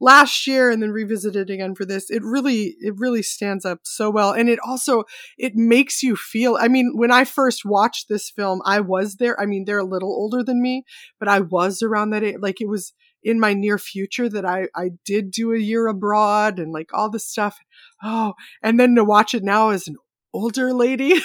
[0.00, 4.10] last year and then revisited again for this it really it really stands up so
[4.10, 4.32] well.
[4.32, 5.04] And it also
[5.36, 9.40] it makes you feel i mean when i first watched this film i was there
[9.40, 10.84] i mean they're a little older than me
[11.18, 12.92] but i was around that age like it was
[13.22, 17.10] in my near future that i i did do a year abroad and like all
[17.10, 17.58] this stuff.
[18.02, 19.96] Oh and then to watch it now as an
[20.34, 21.14] older lady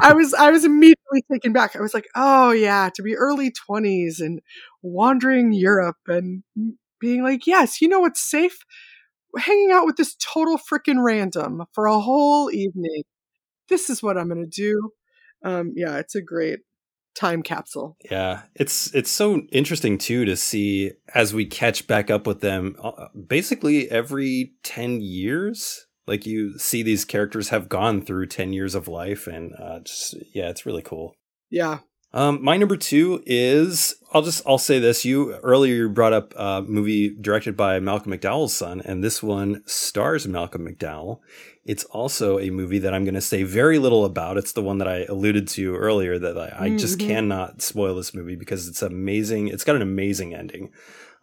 [0.00, 1.76] i was i was immediately taken back.
[1.76, 4.40] I was like oh yeah to be early 20s and
[4.82, 6.42] wandering europe and
[7.00, 8.58] being like, yes, you know what's safe?
[9.36, 13.02] Hanging out with this total freaking random for a whole evening.
[13.68, 14.90] This is what I'm going to do.
[15.44, 16.60] Um, yeah, it's a great
[17.14, 17.96] time capsule.
[18.10, 22.76] Yeah, it's it's so interesting too to see as we catch back up with them
[22.82, 28.74] uh, basically every 10 years like you see these characters have gone through 10 years
[28.74, 31.14] of life and uh, just yeah, it's really cool.
[31.50, 31.80] Yeah,
[32.12, 35.04] um, my number two is I'll just I'll say this.
[35.04, 39.62] You earlier you brought up a movie directed by Malcolm McDowell's son, and this one
[39.66, 41.20] stars Malcolm McDowell.
[41.66, 44.38] It's also a movie that I'm going to say very little about.
[44.38, 47.08] It's the one that I alluded to earlier that I, I just mm-hmm.
[47.08, 49.48] cannot spoil this movie because it's amazing.
[49.48, 50.72] It's got an amazing ending.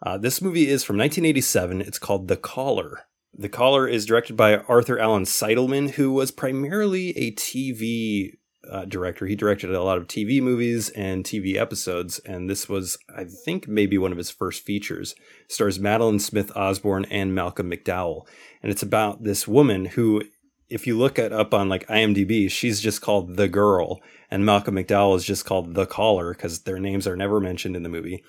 [0.00, 1.80] Uh, this movie is from 1987.
[1.80, 3.06] It's called The Caller.
[3.34, 8.34] The Caller is directed by Arthur Allen Seidelman, who was primarily a TV
[8.70, 9.26] uh, director.
[9.26, 13.68] He directed a lot of TV movies and TV episodes, and this was, I think,
[13.68, 15.14] maybe one of his first features.
[15.44, 18.26] It stars Madolyn Smith Osborne and Malcolm McDowell,
[18.62, 20.22] and it's about this woman who,
[20.68, 24.00] if you look at up on like IMDb, she's just called the girl,
[24.30, 27.82] and Malcolm McDowell is just called the caller because their names are never mentioned in
[27.82, 28.22] the movie.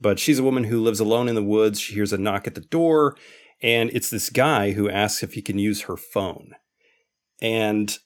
[0.00, 1.80] But she's a woman who lives alone in the woods.
[1.80, 3.16] She hears a knock at the door,
[3.62, 6.54] and it's this guy who asks if he can use her phone.
[7.40, 7.96] And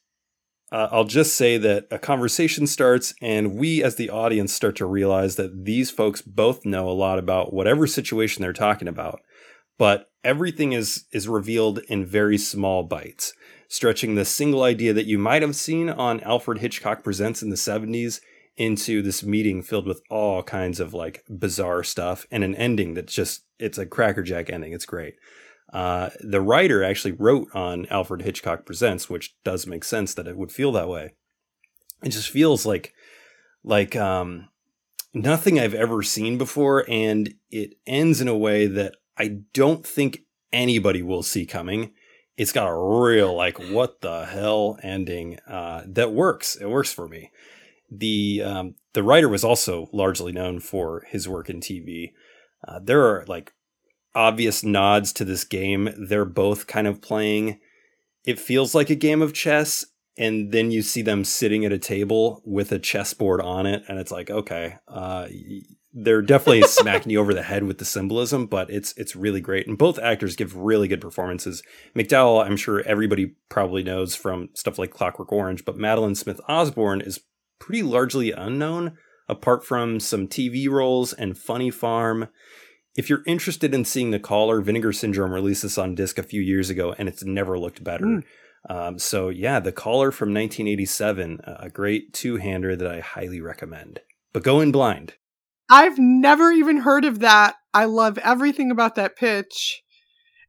[0.73, 4.87] uh, I'll just say that a conversation starts, and we as the audience start to
[4.87, 9.21] realize that these folks both know a lot about whatever situation they're talking about,
[9.79, 13.35] but everything is is revealed in very small bites,
[13.69, 17.57] stretching the single idea that you might have seen on Alfred Hitchcock Presents in the
[17.57, 18.21] 70s
[18.57, 23.13] into this meeting filled with all kinds of like bizarre stuff and an ending that's
[23.13, 24.73] just it's a crackerjack ending.
[24.73, 25.15] It's great.
[25.73, 30.37] Uh, the writer actually wrote on Alfred Hitchcock Presents, which does make sense that it
[30.37, 31.15] would feel that way.
[32.03, 32.93] It just feels like
[33.65, 34.49] like um,
[35.15, 40.23] nothing I've ever seen before, and it ends in a way that I don't think
[40.53, 41.93] anybody will see coming.
[42.37, 46.57] it's got a real like what the hell ending uh, that works.
[46.57, 47.31] It works for me.
[47.91, 52.13] The um, the writer was also largely known for his work in TV.
[52.67, 53.53] Uh, there are like
[54.15, 55.93] obvious nods to this game.
[55.97, 57.61] They're both kind of playing.
[58.25, 59.85] It feels like a game of chess,
[60.17, 63.99] and then you see them sitting at a table with a chessboard on it, and
[63.99, 65.27] it's like, okay, uh,
[65.93, 69.67] they're definitely smacking you over the head with the symbolism, but it's it's really great.
[69.67, 71.63] And both actors give really good performances.
[71.97, 77.01] McDowell, I'm sure everybody probably knows from stuff like Clockwork Orange, but Madolyn Smith Osborne
[77.01, 77.21] is
[77.59, 78.97] pretty largely unknown,
[79.29, 82.29] apart from some TV roles and Funny Farm.
[82.95, 86.41] If you're interested in seeing The Caller, Vinegar Syndrome released this on disc a few
[86.43, 88.05] years ago, and it's never looked better.
[88.05, 88.25] Mm.
[88.69, 94.01] Um, so yeah, The Caller from 1987, a great two-hander that I highly recommend.
[94.33, 95.15] But go in blind.
[95.71, 97.57] I've never even heard of that.
[97.73, 99.83] I love everything about that pitch.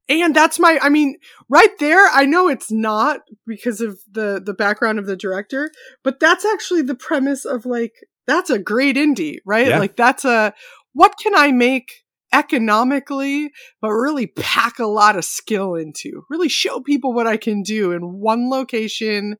[0.09, 1.15] And that's my I mean,
[1.47, 5.71] right there, I know it's not because of the the background of the director,
[6.03, 7.93] but that's actually the premise of like
[8.27, 9.67] that's a great indie, right?
[9.67, 9.79] Yeah.
[9.79, 10.53] Like that's a
[10.91, 12.02] what can I make
[12.33, 16.23] economically, but really pack a lot of skill into.
[16.29, 19.37] Really show people what I can do in one location,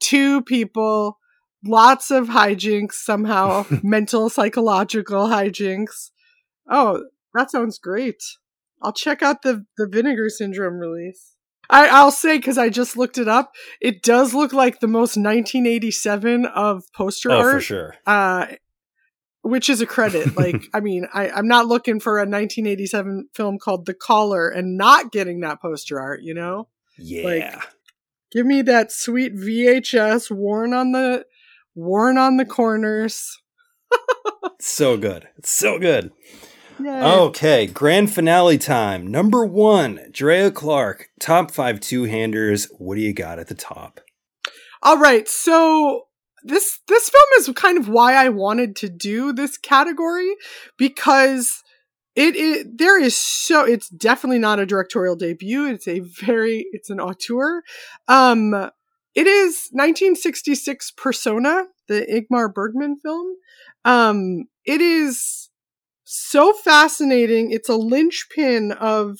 [0.00, 1.18] two people,
[1.64, 6.10] lots of hijinks somehow, mental, psychological hijinks.
[6.68, 8.22] Oh, that sounds great.
[8.82, 11.36] I'll check out the the Vinegar Syndrome release.
[11.68, 13.52] I, I'll say because I just looked it up.
[13.80, 17.52] It does look like the most 1987 of poster oh, art.
[17.52, 17.94] for sure.
[18.06, 18.46] Uh,
[19.42, 20.28] which is a credit.
[20.36, 24.76] Like, I mean, I, I'm not looking for a 1987 film called The Caller and
[24.76, 26.22] not getting that poster art.
[26.22, 26.68] You know?
[26.98, 27.24] Yeah.
[27.24, 27.64] Like,
[28.32, 31.26] give me that sweet VHS worn on the
[31.74, 33.38] worn on the corners.
[34.60, 35.28] so good.
[35.36, 36.12] It's so good.
[36.82, 37.02] Yay.
[37.02, 39.06] Okay, grand finale time.
[39.06, 42.68] Number one, Drea Clark, top five two handers.
[42.78, 44.00] What do you got at the top?
[44.82, 46.06] All right, so
[46.42, 50.34] this this film is kind of why I wanted to do this category
[50.76, 51.62] because
[52.16, 55.66] it is there is so it's definitely not a directorial debut.
[55.66, 57.62] It's a very it's an auteur.
[58.08, 58.54] Um,
[59.14, 63.34] it is 1966 Persona, the Ingmar Bergman film.
[63.84, 65.50] Um, it is
[66.04, 67.50] so fascinating.
[67.50, 69.18] It's a linchpin of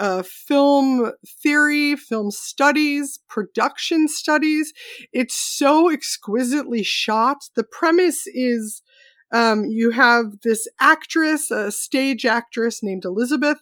[0.00, 4.72] uh, film theory, film studies, production studies.
[5.12, 7.36] It's so exquisitely shot.
[7.54, 8.82] The premise is
[9.30, 13.58] um, you have this actress, a stage actress named Elizabeth,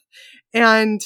[0.54, 1.00] and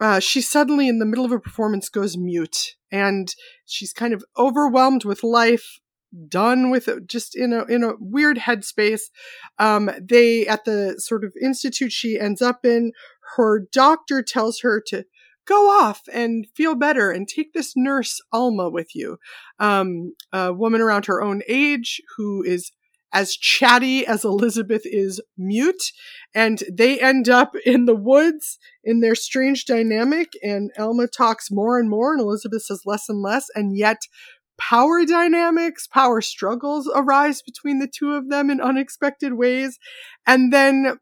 [0.00, 3.34] uh, she suddenly, in the middle of a performance, goes mute, and
[3.66, 5.80] she's kind of overwhelmed with life,
[6.28, 9.02] done with it, just in a in a weird headspace.
[9.58, 12.92] Um, they at the sort of institute she ends up in,
[13.36, 15.04] her doctor tells her to
[15.46, 19.18] go off and feel better and take this nurse Alma with you,
[19.58, 22.70] um, a woman around her own age who is
[23.12, 25.92] as chatty as Elizabeth is mute,
[26.34, 30.28] and they end up in the woods in their strange dynamic.
[30.42, 33.96] And Alma talks more and more, and Elizabeth says less and less, and yet
[34.58, 39.78] power dynamics, power struggles arise between the two of them in unexpected ways.
[40.26, 40.98] And then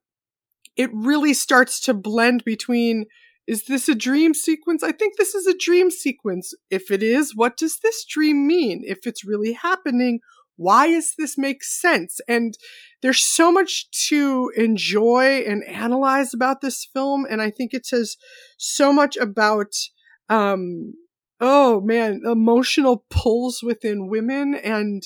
[0.76, 3.06] it really starts to blend between
[3.46, 4.82] is this a dream sequence?
[4.82, 6.52] I think this is a dream sequence.
[6.68, 8.82] If it is, what does this dream mean?
[8.84, 10.18] If it's really happening,
[10.56, 12.18] why does this make sense?
[12.26, 12.54] And
[13.02, 17.24] there's so much to enjoy and analyze about this film.
[17.28, 18.16] And I think it says
[18.58, 19.74] so much about,
[20.28, 20.94] um,
[21.40, 25.02] oh man, emotional pulls within women and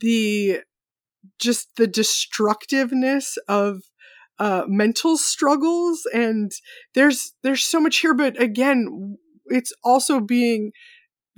[0.00, 0.60] the
[1.38, 3.82] just the destructiveness of
[4.38, 6.52] uh, mental struggles and
[6.94, 9.16] there's there's so much here but again
[9.46, 10.72] it's also being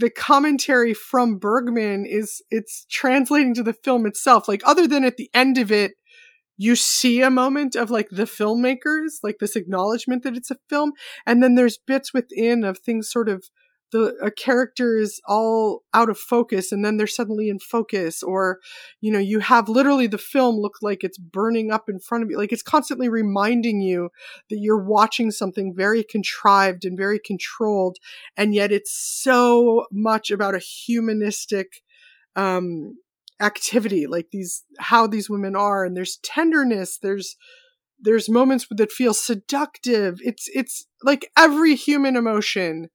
[0.00, 4.48] the commentary from Bergman is it's translating to the film itself.
[4.48, 5.92] Like other than at the end of it
[6.56, 10.92] you see a moment of like the filmmakers like this acknowledgement that it's a film
[11.26, 13.44] and then there's bits within of things sort of
[13.92, 18.58] the a character is all out of focus and then they're suddenly in focus or
[19.00, 22.30] you know you have literally the film look like it's burning up in front of
[22.30, 24.10] you like it's constantly reminding you
[24.48, 27.98] that you're watching something very contrived and very controlled
[28.36, 31.82] and yet it's so much about a humanistic
[32.36, 32.96] um
[33.40, 37.36] activity like these how these women are and there's tenderness there's
[38.02, 40.18] there's moments that feel seductive.
[40.24, 42.88] It's it's like every human emotion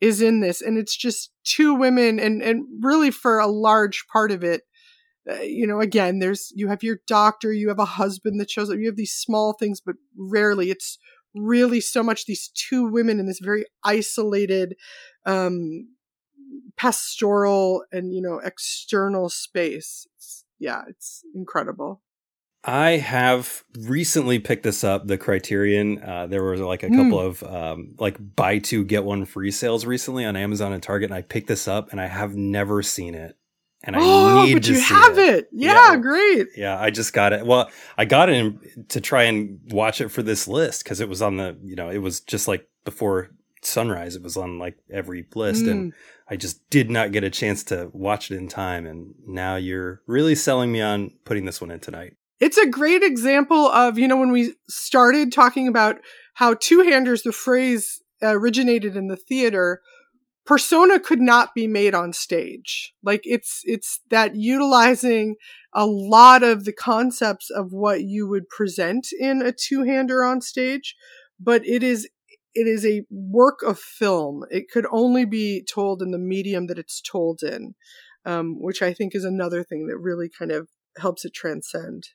[0.00, 4.30] is in this and it's just two women and and really for a large part
[4.30, 4.62] of it
[5.30, 8.70] uh, you know again there's you have your doctor you have a husband that shows
[8.70, 10.98] up you have these small things but rarely it's
[11.34, 14.74] really so much these two women in this very isolated,
[15.26, 15.88] um,
[16.76, 20.06] pastoral and you know external space.
[20.16, 22.02] It's, yeah, it's incredible.
[22.64, 26.02] I have recently picked this up, the Criterion.
[26.02, 27.26] Uh, there were like a couple Mm.
[27.26, 31.16] of um, like buy two get one free sales recently on Amazon and Target, and
[31.16, 33.36] I picked this up, and I have never seen it,
[33.84, 35.34] and I oh, need but to you have it.
[35.38, 35.48] it.
[35.52, 36.48] Yeah, great.
[36.56, 37.46] Yeah, I just got it.
[37.46, 41.22] Well, I got it to try and watch it for this list because it was
[41.22, 43.30] on the, you know, it was just like before
[43.62, 44.16] sunrise.
[44.16, 45.96] It was on like every list, and Mm.
[46.28, 48.84] I just did not get a chance to watch it in time.
[48.84, 52.16] And now you're really selling me on putting this one in tonight.
[52.40, 55.96] It's a great example of, you know, when we started talking about
[56.34, 59.80] how two handers, the phrase originated in the theater,
[60.46, 62.94] persona could not be made on stage.
[63.02, 65.36] Like it's, it's that utilizing
[65.74, 70.40] a lot of the concepts of what you would present in a two hander on
[70.40, 70.96] stage,
[71.38, 72.08] but it is,
[72.54, 74.44] it is a work of film.
[74.50, 77.74] It could only be told in the medium that it's told in,
[78.24, 80.68] um, which I think is another thing that really kind of
[80.98, 82.08] helps it transcend.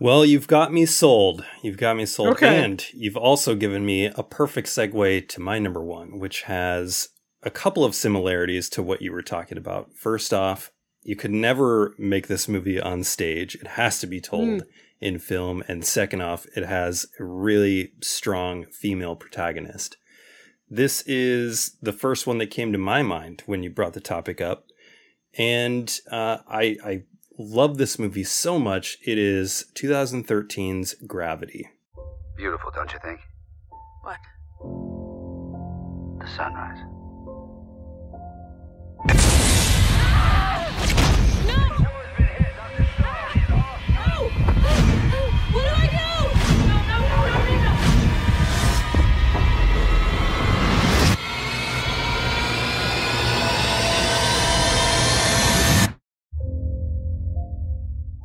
[0.00, 1.44] Well, you've got me sold.
[1.62, 2.28] You've got me sold.
[2.30, 2.62] Okay.
[2.64, 7.08] And you've also given me a perfect segue to my number one, which has
[7.42, 9.90] a couple of similarities to what you were talking about.
[9.96, 10.70] First off,
[11.02, 14.62] you could never make this movie on stage, it has to be told Mm.
[15.00, 15.62] in film.
[15.68, 19.96] And second off, it has a really strong female protagonist.
[20.68, 24.40] This is the first one that came to my mind when you brought the topic
[24.40, 24.66] up.
[25.36, 27.02] And uh, I, I
[27.38, 28.98] love this movie so much.
[29.06, 31.68] It is 2013's Gravity.
[32.36, 33.20] Beautiful, don't you think?
[34.02, 34.18] What?
[36.20, 36.97] The sunrise.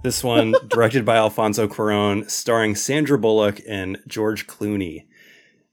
[0.04, 5.06] This one, directed by Alfonso Cuarón, starring Sandra Bullock and George Clooney.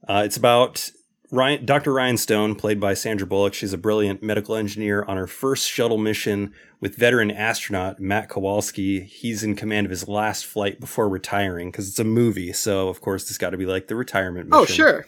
[0.09, 0.93] Uh, it's about
[1.33, 1.93] Ryan, Dr.
[1.93, 3.55] Ryan Stone, played by Sandra Bullock.
[3.55, 9.01] She's a brilliant medical engineer on her first shuttle mission with veteran astronaut Matt Kowalski.
[9.01, 12.53] He's in command of his last flight before retiring because it's a movie.
[12.53, 14.63] So, of course, this got to be like the retirement mission.
[14.63, 15.07] Oh, sure.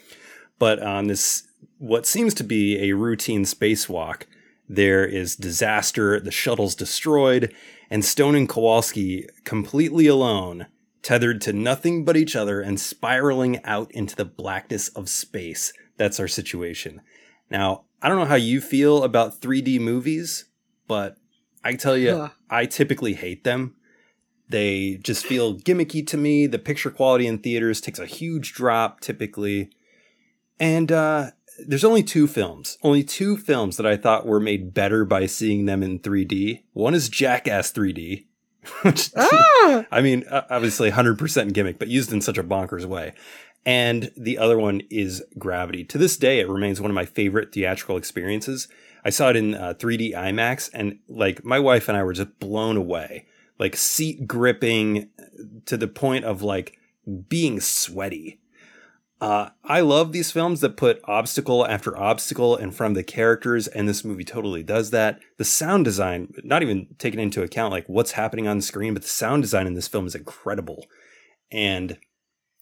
[0.59, 1.45] But on this,
[1.79, 4.23] what seems to be a routine spacewalk,
[4.68, 7.55] there is disaster, the shuttle's destroyed,
[7.93, 10.66] and Stone and Kowalski, completely alone,
[11.03, 15.74] tethered to nothing but each other and spiraling out into the blackness of space.
[15.99, 17.03] That's our situation.
[17.51, 20.47] Now, I don't know how you feel about 3D movies,
[20.88, 21.18] but
[21.62, 22.28] I tell you, Huh.
[22.49, 23.76] I typically hate them.
[24.49, 26.47] They just feel gimmicky to me.
[26.47, 29.68] The picture quality in theaters takes a huge drop typically.
[30.59, 31.32] And uh,
[31.67, 35.67] there's only two films, only two films that I thought were made better by seeing
[35.67, 36.63] them in 3D.
[36.73, 38.27] One is Jackass 3D,
[38.83, 39.87] which Ah!
[39.91, 43.15] I mean, uh, obviously 100% gimmick, but used in such a bonkers way.
[43.65, 45.85] And the other one is Gravity.
[45.85, 48.69] To this day, it remains one of my favorite theatrical experiences.
[49.05, 52.39] I saw it in uh, 3D IMAX, and like my wife and I were just
[52.39, 53.27] blown away.
[53.59, 55.11] Like seat gripping
[55.67, 56.79] to the point of like
[57.29, 58.41] being sweaty.
[59.23, 63.68] Uh, I love these films that put obstacle after obstacle in front of the characters,
[63.68, 65.20] and this movie totally does that.
[65.39, 69.05] The sound design, not even taking into account like what's happening on the screen, but
[69.05, 70.87] the sound design in this film is incredible.
[71.53, 71.99] And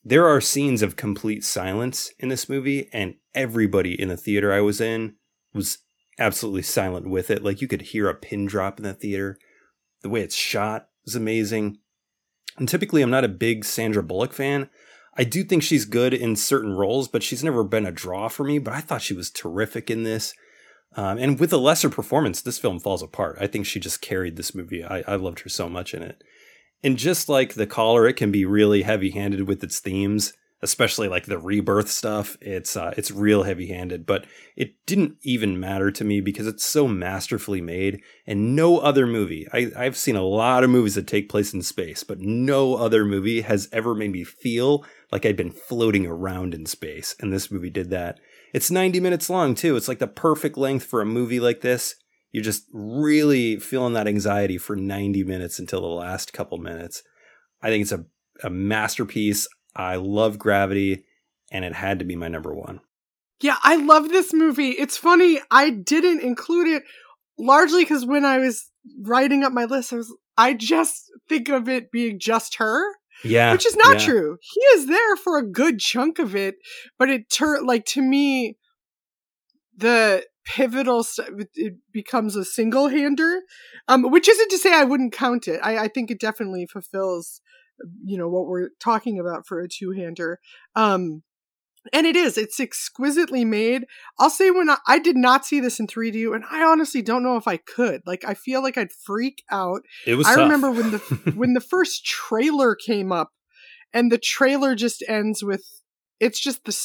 [0.04, 4.60] there are scenes of complete silence in this movie, and everybody in the theater I
[4.60, 5.14] was in
[5.54, 5.78] was
[6.18, 7.42] absolutely silent with it.
[7.42, 9.38] Like you could hear a pin drop in the theater.
[10.02, 11.78] The way it's shot is amazing.
[12.58, 14.68] And typically, I'm not a big Sandra Bullock fan.
[15.16, 18.44] I do think she's good in certain roles, but she's never been a draw for
[18.44, 18.58] me.
[18.58, 20.34] But I thought she was terrific in this.
[20.96, 23.38] Um, and with a lesser performance, this film falls apart.
[23.40, 24.84] I think she just carried this movie.
[24.84, 26.22] I, I loved her so much in it.
[26.82, 30.32] And just like The Caller, it can be really heavy handed with its themes,
[30.62, 32.36] especially like the rebirth stuff.
[32.40, 34.24] It's uh, it's real heavy handed, but
[34.56, 38.00] it didn't even matter to me because it's so masterfully made.
[38.26, 41.62] And no other movie, I, I've seen a lot of movies that take place in
[41.62, 46.54] space, but no other movie has ever made me feel like I'd been floating around
[46.54, 47.14] in space.
[47.20, 48.18] And this movie did that.
[48.52, 49.76] It's 90 minutes long, too.
[49.76, 51.96] It's like the perfect length for a movie like this.
[52.32, 57.02] You're just really feeling that anxiety for 90 minutes until the last couple minutes.
[57.62, 58.04] I think it's a,
[58.42, 59.48] a masterpiece.
[59.74, 61.04] I love Gravity,
[61.50, 62.80] and it had to be my number one.
[63.40, 64.70] Yeah, I love this movie.
[64.70, 66.82] It's funny, I didn't include it
[67.38, 68.70] largely because when I was
[69.02, 72.82] writing up my list, I was I just think of it being just her.
[73.24, 73.52] Yeah.
[73.52, 74.06] which is not yeah.
[74.06, 74.38] true.
[74.40, 76.56] He is there for a good chunk of it,
[76.98, 78.56] but it turned like to me,
[79.76, 83.42] the pivotal st- it becomes a single hander,
[83.88, 85.60] um, which isn't to say I wouldn't count it.
[85.62, 87.40] I, I think it definitely fulfills,
[88.04, 90.38] you know, what we're talking about for a two hander.
[90.74, 91.22] Um,
[91.92, 93.84] and it is it's exquisitely made.
[94.18, 97.22] I'll say when I, I did not see this in 3d and i honestly don't
[97.22, 98.02] know if i could.
[98.06, 99.82] Like i feel like i'd freak out.
[100.06, 100.42] It was i tough.
[100.42, 100.98] remember when the
[101.34, 103.30] when the first trailer came up
[103.92, 105.79] and the trailer just ends with
[106.20, 106.76] it's just the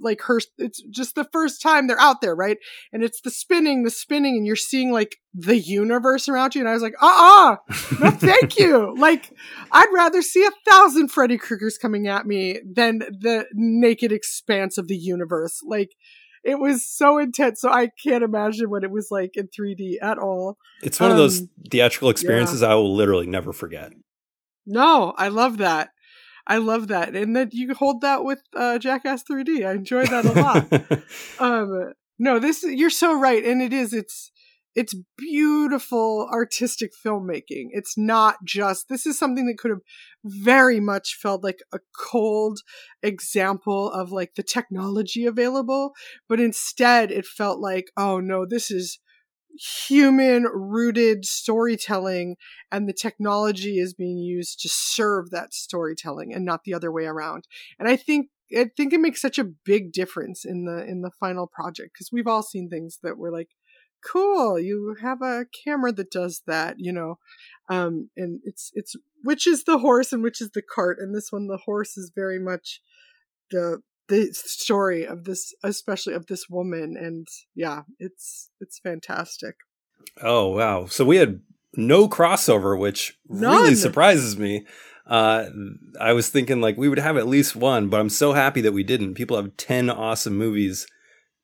[0.00, 2.58] like her it's just the first time they're out there right?
[2.92, 6.68] And it's the spinning the spinning and you're seeing like the universe around you and
[6.68, 7.56] i was like uh-uh
[8.00, 8.94] no thank you.
[8.96, 9.32] Like
[9.72, 14.86] i'd rather see a thousand freddy kruegers coming at me than the naked expanse of
[14.88, 15.60] the universe.
[15.66, 15.90] Like
[16.44, 20.18] it was so intense so i can't imagine what it was like in 3d at
[20.18, 20.56] all.
[20.82, 23.92] It's one of those Um, theatrical experiences I will literally never forget.
[24.66, 25.90] no i love that
[26.46, 27.14] i love that.
[27.14, 31.02] And that you hold that with uh jackass 3d i enjoy that a lot.
[31.38, 33.44] Um no this you're so right.
[33.44, 34.30] And it is it's
[34.74, 37.68] it's beautiful artistic filmmaking.
[37.70, 39.82] It's not just this is something that could have
[40.24, 42.60] very much felt like a cold
[43.02, 45.92] example of like the technology available
[46.28, 48.98] but instead it felt like oh no this is
[49.58, 52.36] human rooted storytelling
[52.72, 57.04] and the technology is being used to serve that storytelling and not the other way
[57.04, 57.46] around.
[57.78, 61.10] And i think i think it makes such a big difference in the in the
[61.10, 63.50] final project because we've all seen things that were like
[64.04, 67.18] cool you have a camera that does that you know?
[67.68, 70.98] Um and it's it's which is the horse and which is the cart?
[71.00, 72.80] And this one the horse is very much
[73.50, 79.56] the the story of this especially of this woman and yeah it's it's fantastic
[80.22, 80.86] Oh wow!
[80.86, 81.40] So we had
[81.76, 84.66] no crossover, which really surprises me.
[85.06, 85.46] Uh,
[86.00, 88.72] I was thinking like we would have at least one, but I'm so happy that
[88.72, 89.14] we didn't.
[89.14, 90.86] People have ten awesome movies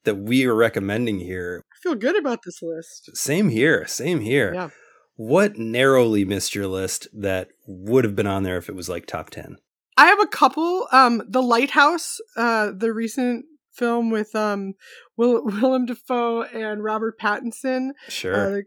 [0.04, 1.62] that we are recommending here.
[1.72, 3.86] i feel good about this list Same here.
[3.86, 4.54] Same here.
[4.54, 4.68] Yeah.
[5.16, 9.04] What narrowly missed your list that would have been on there if it was like
[9.04, 9.58] top ten?
[10.00, 10.88] I have a couple.
[10.92, 14.72] Um, The Lighthouse, uh, the recent film with um,
[15.18, 17.90] Will- Willem Dafoe and Robert Pattinson.
[18.08, 18.58] Sure.
[18.58, 18.60] Uh,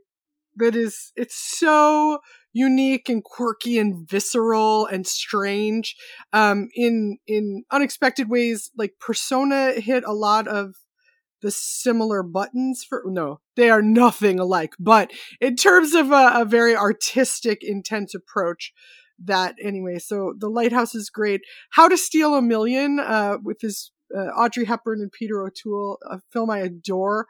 [0.58, 2.20] that is, it's so
[2.52, 5.96] unique and quirky and visceral and strange.
[6.32, 10.76] Um, in in unexpected ways, like Persona hit a lot of
[11.42, 15.12] the similar buttons for no they are nothing alike but
[15.42, 18.72] in terms of a, a very artistic intense approach
[19.26, 21.42] that anyway so the lighthouse is great.
[21.72, 26.20] How to steal a million uh with this uh, audrey hepburn and peter o'toole a
[26.32, 27.26] film i adore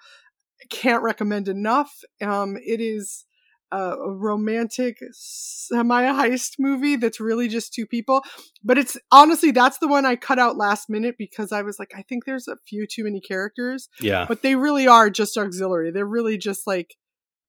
[0.70, 1.92] can't recommend enough.
[2.22, 3.26] Um it is
[3.72, 8.22] uh, a romantic semi heist movie that's really just two people
[8.64, 11.92] but it's honestly that's the one i cut out last minute because i was like
[11.98, 14.26] i think there's a few too many characters Yeah.
[14.28, 15.90] but they really are just auxiliary.
[15.92, 16.96] They're really just like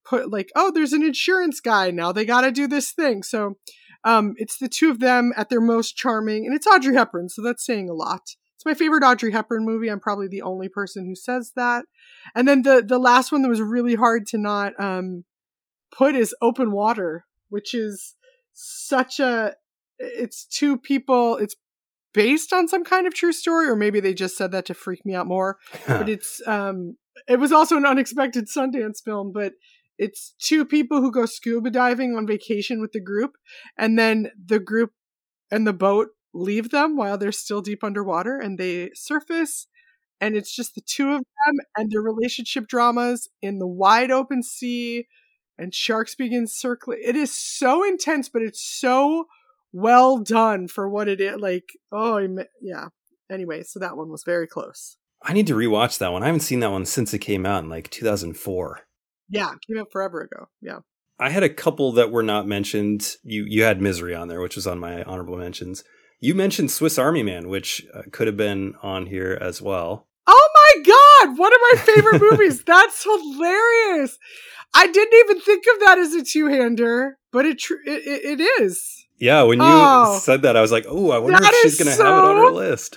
[0.05, 1.91] put like oh there's an insurance guy.
[1.91, 3.23] Now they got to do this thing.
[3.23, 3.57] So
[4.05, 7.43] um it's the two of them at their most charming and it's audrey hepburn so
[7.43, 8.23] that's saying a lot.
[8.57, 9.89] It's my favorite audrey hepburn movie.
[9.89, 11.87] I'm probably the only person who says that.
[12.35, 15.25] And then the the last one that was really hard to not um
[15.97, 18.17] put is open water which is
[18.53, 19.55] such a
[19.99, 21.55] it's two people it's
[22.13, 25.05] based on some kind of true story or maybe they just said that to freak
[25.07, 26.97] me out more but it's um
[27.29, 29.53] it was also an unexpected sundance film but
[29.99, 33.37] it's two people who go scuba diving on vacation with the group
[33.79, 34.93] and then the group
[35.51, 39.67] and the boat leave them while they're still deep underwater and they surface
[40.21, 44.43] and it's just the two of them and their relationship dramas in the wide open
[44.43, 45.07] sea
[45.59, 49.27] and sharks begin circling it is so intense but it's so
[49.73, 52.19] well done for what it is like oh
[52.61, 52.89] yeah
[53.31, 54.97] anyway so that one was very close
[55.27, 56.23] I need to rewatch that one.
[56.23, 58.81] I haven't seen that one since it came out in like 2004.
[59.35, 60.79] Yeah it came out forever ago yeah
[61.19, 63.15] I had a couple that were not mentioned.
[63.23, 65.85] You you had Misery on there, which was on my honorable mentions.
[66.19, 70.09] You mentioned Swiss Army Man, which uh, could have been on here as well.
[70.27, 72.65] Oh my god, one of my favorite movies.
[72.67, 74.19] That's hilarious.
[74.75, 79.07] I didn't even think of that as a two-hander, but it tr- it, it, is.
[79.21, 80.19] Yeah, when you Oh.
[80.21, 82.37] said that, I was like, "Oh, I wonder if she's going to have it on
[82.39, 82.97] her list."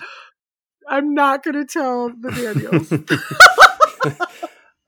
[0.90, 2.90] I'm not going to tell the Daniels.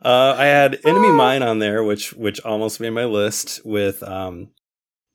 [0.04, 4.50] Uh, I had Enemy Mine on there, which which almost made my list with um,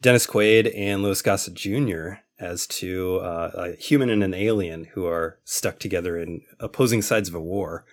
[0.02, 2.14] Dennis Quaid and Louis Gossett Jr.
[2.38, 7.28] as two uh, a human and an alien who are stuck together in opposing sides
[7.30, 7.84] of a war.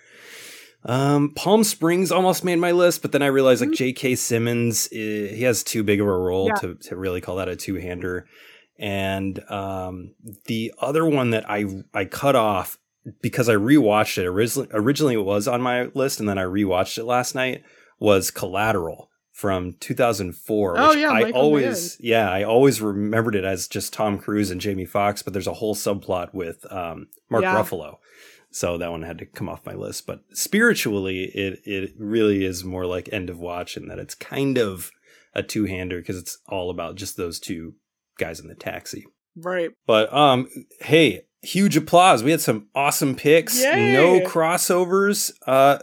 [0.84, 4.16] Um, Palm Springs almost made my list, but then I realized like J.K.
[4.16, 6.56] Simmons, eh, he has too big of a role Yeah.
[6.62, 8.26] to to really call that a two hander.
[8.80, 10.16] and um,
[10.48, 12.80] the other one that I I cut off
[13.22, 14.68] because I rewatched it originally.
[14.72, 17.64] Originally, it was on my list, and then I rewatched it last night.
[18.00, 20.78] Was Collateral from 2004.
[20.78, 24.52] Oh, which yeah, I Michael always yeah I always remembered it as just Tom Cruise
[24.52, 27.56] and Jamie Foxx, but there's a whole subplot with um, Mark Yeah.
[27.56, 27.98] Ruffalo.
[28.54, 30.06] So that one had to come off my list.
[30.06, 34.58] But spiritually, it it really is more like end of watch, in that it's kind
[34.58, 34.92] of
[35.34, 37.76] a two hander because it's all about just those two
[38.18, 39.06] guys in the taxi.
[39.36, 39.72] Right.
[39.88, 40.50] But um,
[40.82, 42.24] hey, huge applause!
[42.24, 43.62] We had some awesome picks.
[43.62, 43.94] Yay!
[43.94, 45.32] No crossovers.
[45.46, 45.80] Uh,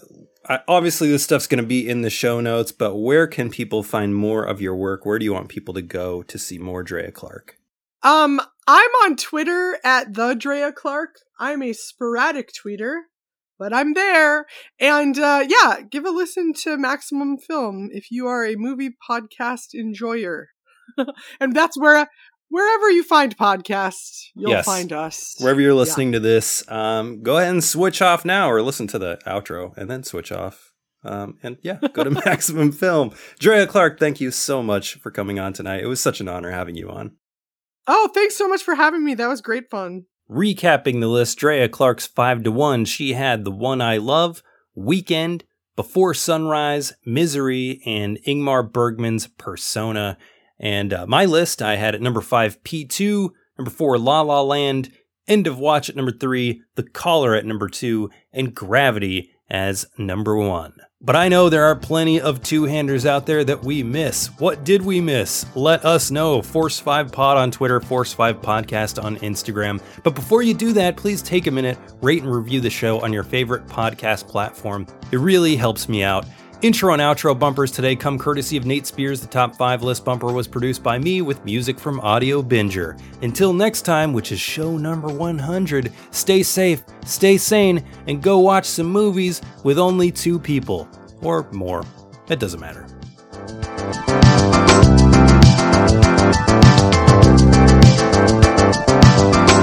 [0.48, 2.72] I, obviously this stuff's going to be in the show notes.
[2.72, 5.04] But where can people find more of your work?
[5.04, 7.56] Where do you want people to go to see more Drea Clark?
[8.02, 11.16] Um, I'm on Twitter at the Drea Clark.
[11.38, 13.00] I'm a sporadic tweeter,
[13.58, 14.46] but I'm there.
[14.80, 19.74] And uh, yeah, give a listen to Maximum Film if you are a movie podcast
[19.74, 20.48] enjoyer.
[21.40, 22.08] and that's where
[22.48, 24.64] wherever you find podcasts, you'll Yes.
[24.66, 25.34] find us.
[25.38, 25.76] Wherever you're Yeah.
[25.78, 29.76] listening to this, um, go ahead and switch off now, or listen to the outro
[29.76, 30.72] and then switch off.
[31.04, 33.12] Um, and yeah, go to Maximum Film.
[33.38, 35.82] Drea Clark, thank you so much for coming on tonight.
[35.82, 37.12] It was such an honor having you on.
[37.86, 39.14] Oh, thanks so much for having me.
[39.14, 40.04] That was great fun.
[40.30, 42.84] Recapping the list, Drea Clark's 5 to 1.
[42.84, 44.42] She had The One I Love,
[44.74, 45.44] Weekend,
[45.74, 50.18] Before Sunrise, Misery, and Ingmar Bergman's Persona.
[50.60, 54.90] And uh, my list, I had at number 5, P2, number 4, La La Land,
[55.26, 60.36] End of Watch at number 3, The Caller at number 2, and Gravity as number
[60.36, 60.74] 1.
[61.00, 64.26] But I know there are plenty of two-handers out there that we miss.
[64.40, 65.46] What did we miss?
[65.54, 66.40] Let us know.
[66.40, 69.80] Force5Pod on Twitter, Force5Podcast on Instagram.
[70.02, 73.12] But before you do that, please take a minute, rate and review the show on
[73.12, 74.88] your favorite podcast platform.
[75.12, 76.26] It really helps me out.
[76.60, 79.20] Intro and outro bumpers today come courtesy of Nate Spears.
[79.20, 83.00] The top five list bumper was produced by me with music from Audio Binger.
[83.22, 88.64] Until next time, which is show number 100, stay safe, stay sane, and go watch
[88.64, 90.88] some movies with only two people.
[91.22, 91.84] Or more.
[92.28, 92.88] It doesn't matter.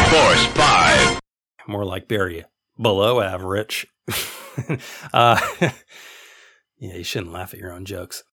[0.09, 1.19] Force 5.
[1.67, 2.45] More like Barry.
[2.81, 3.85] Below average.
[5.13, 5.39] uh,
[6.77, 8.23] yeah, you shouldn't laugh at your own jokes.